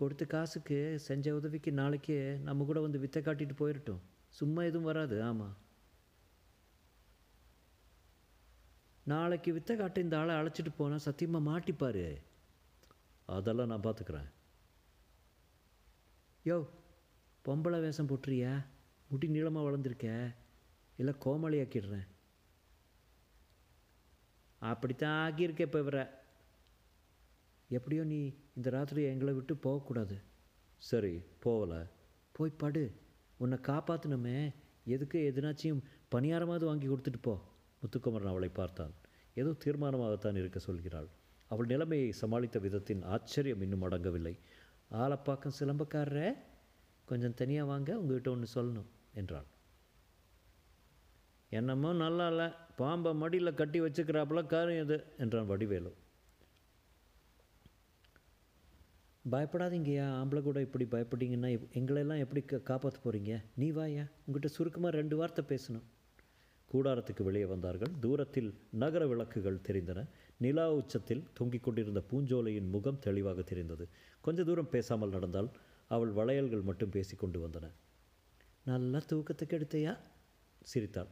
கொடுத்த 0.01 0.25
காசுக்கு 0.25 0.79
செஞ்ச 1.09 1.35
உதவிக்கு 1.39 1.71
நாளைக்கு 1.81 2.17
நம்ம 2.49 2.65
கூட 2.69 2.79
வந்து 2.81 3.03
வித்தை 3.03 3.21
காட்டிட்டு 3.23 3.55
போயிடட்டும் 3.59 4.05
சும்மா 4.39 4.61
எதுவும் 4.69 4.89
வராது 4.91 5.17
ஆமாம் 5.23 5.57
நாளைக்கு 9.13 9.51
வித்தை 9.53 9.75
காட்ட 9.77 10.01
இந்த 10.01 10.17
ஆளை 10.19 10.35
அழைச்சிட்டு 10.41 10.73
போனால் 10.77 11.07
சத்தியமாக 11.07 11.49
மாட்டிப்பார். 11.51 12.05
அதெல்லாம் 13.37 13.71
நான் 13.73 13.87
பார்த்துக்குறேன் 13.87 14.29
யோ 16.45 16.59
பொம்பளை 17.51 17.81
வேஷம் 17.81 18.09
போட்டுறியா? 18.09 18.65
முடி 19.09 19.29
நீளமாக 19.29 19.71
வளர்ந்துருக்க. 19.71 20.35
இல்லை 20.97 21.15
கோமாளியாக்கிடுறேன் 21.25 22.07
அப்படித்தான் 24.59 25.33
ஆக்கியிருக்க 25.33 25.61
இப்போ 25.61 25.79
இவரை. 25.79 26.05
எப்படியோ 27.69 28.05
நீ 28.05 28.35
இந்த 28.55 28.71
ராத்திரி 28.71 29.03
எங்களை 29.03 29.35
விட்டு 29.35 29.57
போகக்கூடாது. 29.57 30.21
சரி 30.77 31.23
போகல. 31.41 31.87
போய் 32.33 32.51
படு. 32.51 32.85
உன்னை 33.37 33.59
காப்பாற்றணுமே 33.59 34.55
எதுக்கு 34.85 35.33
எதுனாச்சும் 35.35 35.83
பணியாரமாவது 36.15 36.65
வாங்கி 36.65 36.89
கொடுத்துட்டு 36.89 37.21
போ. 37.21 37.41
முத்துக்குமரன் 37.81 38.29
அவளை 38.29 38.49
பார்த்தான். 38.49 38.93
ஏதோ 39.35 39.51
தீர்மானமாகத்தான் 39.65 40.37
இருக்க 40.37 40.61
சொல்கிறாள். 40.67 41.09
அவள் 41.49 41.67
நிலைமையை 41.67 42.15
சமாளித்த 42.21 42.61
விதத்தின் 42.61 43.03
ஆச்சரியம் 43.03 43.61
இன்னும் 43.61 43.83
அடங்கவில்லை. 43.83 44.39
ஆலப்பாக்கம் 44.91 45.59
சிலம்பக்காரரே. 45.61 46.35
கொஞ்சம் 47.11 47.39
தனியாக 47.41 47.71
வாங்க 47.73 47.91
உங்ககிட்ட 48.01 48.31
ஒன்று 48.35 48.55
சொல்லணும் 48.57 48.91
என்றாள் 49.21 49.49
என்னமோ 51.53 51.91
நல்லா 52.03 52.27
இல்லை 52.33 52.47
பாம்பை 52.81 53.11
மடியில் 53.23 53.59
கட்டி 53.61 53.79
வச்சுக்கிறாப்புல 53.85 54.41
காரியம் 54.53 54.85
இது 54.85 54.97
என்றான் 55.23 55.49
வடிவேலு. 55.53 55.91
பயப்படாதீங்கய்யா 59.25 60.05
ஆம்பளை 60.19 60.41
கூட 60.47 60.59
இப்படி 60.67 60.85
பயப்பட்டீங்கன்னா 60.93 61.49
எங்களெல்லாம் 61.79 62.23
எப்படி 62.25 62.43
காப்பாற்ற 62.69 62.99
போகிறீங்க 63.05 63.33
நீ 63.63 63.69
வாயா 63.79 64.05
உங்ககிட்ட 64.25 64.51
சுருக்கமாக 64.57 64.93
ரெண்டு 65.01 65.17
வார்த்தை 65.21 65.43
பேசணும். 65.51 65.87
கூடாரத்துக்கு 66.71 67.23
வெளியே 67.29 67.47
வந்தார்கள். 67.53 67.93
தூரத்தில் 68.05 68.51
நகர 68.83 69.03
விளக்குகள் 69.13 69.65
தெரிந்தன. 69.69 70.05
நிலா 70.45 70.67
உச்சத்தில் 70.81 71.23
தொங்கிக் 71.39 71.65
கொண்டிருந்த 71.65 72.01
பூஞ்சோலையின் 72.11 72.71
முகம் 72.75 73.03
தெளிவாக 73.07 73.43
தெரிந்தது. 73.51 73.87
கொஞ்ச 74.27 74.45
தூரம் 74.51 74.73
பேசாமல் 74.75 75.15
நடந்தால் 75.17 75.51
அவள் 75.91 76.11
வளையல்கள் 76.11 76.61
மட்டும் 76.61 76.91
பேசிக்கொண்டு 76.91 77.49
வந்தன. 77.49 77.71
நல்லா 78.65 78.99
தூக்கத்துக்கு 78.99 79.59
எடுத்தையா 79.59 79.99
சிரித்தாள். 80.63 81.07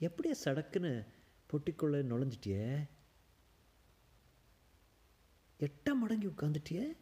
எப்படியா 0.00 0.34
சடக்குன்னு 0.44 1.06
பொட்டிக்குள்ளே 1.52 2.00
நுழைஞ்சிட்டியே? 2.02 2.88
எட்டாம் 5.60 5.98
மடங்கி 6.02 6.26
உட்காந்துட்டியே 6.26 6.96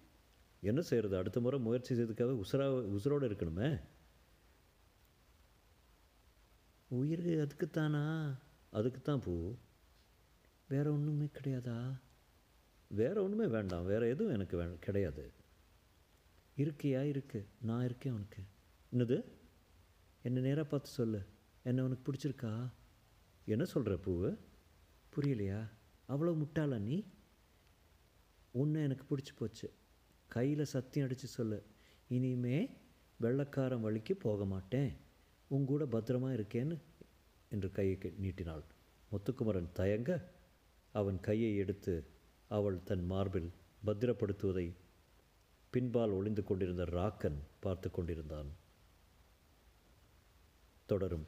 என்ன 0.61 0.81
செய்கிறது 0.81 1.17
அடுத்த 1.17 1.41
முறை 1.41 1.61
முயற்சி 1.61 1.95
செய்ததுக்காக 1.95 2.41
உசுரா 2.45 2.67
உசுரோடு 2.97 3.29
இருக்கணுமே. 3.29 3.81
உயிர் 6.89 7.27
அதுக்குத்தானா? 7.27 8.35
அதுக்குத்தான் 8.71 9.21
பூ. 9.21 9.55
வேறு 10.69 10.93
ஒன்றுமே 10.93 11.25
கிடையாதா? 11.25 12.01
வேறு 12.87 13.23
ஒன்றுமே 13.23 13.47
வேண்டாம். 13.47 13.85
வேறு 13.85 14.09
எதுவும் 14.09 14.33
எனக்கு 14.33 14.57
வே 14.57 14.77
கிடையாது. 14.81 15.33
இருக்கியா? 16.57 17.03
இருக்கு. 17.03 17.49
நான் 17.61 17.85
இருக்கேன் 17.85 18.13
உனக்கு. 18.13 18.43
என்னது? 18.93 19.25
என்னை 20.23 20.43
நேராக 20.43 20.65
பார்த்து 20.65 20.91
சொல்லு. 20.91 21.27
என்ன 21.63 21.85
உனக்கு 21.85 22.13
பிடிச்சிருக்கா? 22.13 22.73
என்ன 23.45 23.65
சொல்கிற 23.65 23.95
பூவு? 23.95 24.39
புரியலையா? 25.17 25.69
அவ்வளோ 26.09 26.37
முட்டாளா 26.37 26.79
நீ? 26.79 27.05
உன்னை 28.51 28.83
எனக்கு 28.83 29.17
பிடிச்சி 29.17 29.37
போச்சு. 29.37 29.73
கையில் 30.29 30.65
சத்தியம் 30.65 31.09
அடித்து 31.09 31.27
சொல்லு. 31.27 31.65
இனிமே 32.09 32.71
வெள்ளக்காரன் 33.21 33.81
வழிக்கு 33.81 34.17
போக 34.17 34.45
மாட்டேன். 34.45 34.97
உன் 35.47 35.65
கூட 35.65 35.85
பத்திரமா 35.85 36.33
இருக்கேன்னு 36.33 36.79
என்று 37.49 37.71
கையை 37.71 37.99
நீட்டினாள். 38.19 38.65
முத்துக்குமரன் 39.11 39.73
தயங்க 39.73 40.33
அவன் 40.93 41.21
கையை 41.21 41.57
எடுத்து 41.57 42.07
அவள் 42.49 42.83
தன் 42.83 43.05
மார்பில் 43.07 43.53
பத்திரப்படுத்துவதை 43.87 44.75
பின்பால் 45.75 46.11
ஒளிந்து 46.11 46.45
கொண்டிருந்த 46.45 46.85
ராக்கன் 46.85 47.39
பார்த்து 47.61 47.91
கொண்டிருந்தான். 47.91 48.51
தொடரும். 50.87 51.27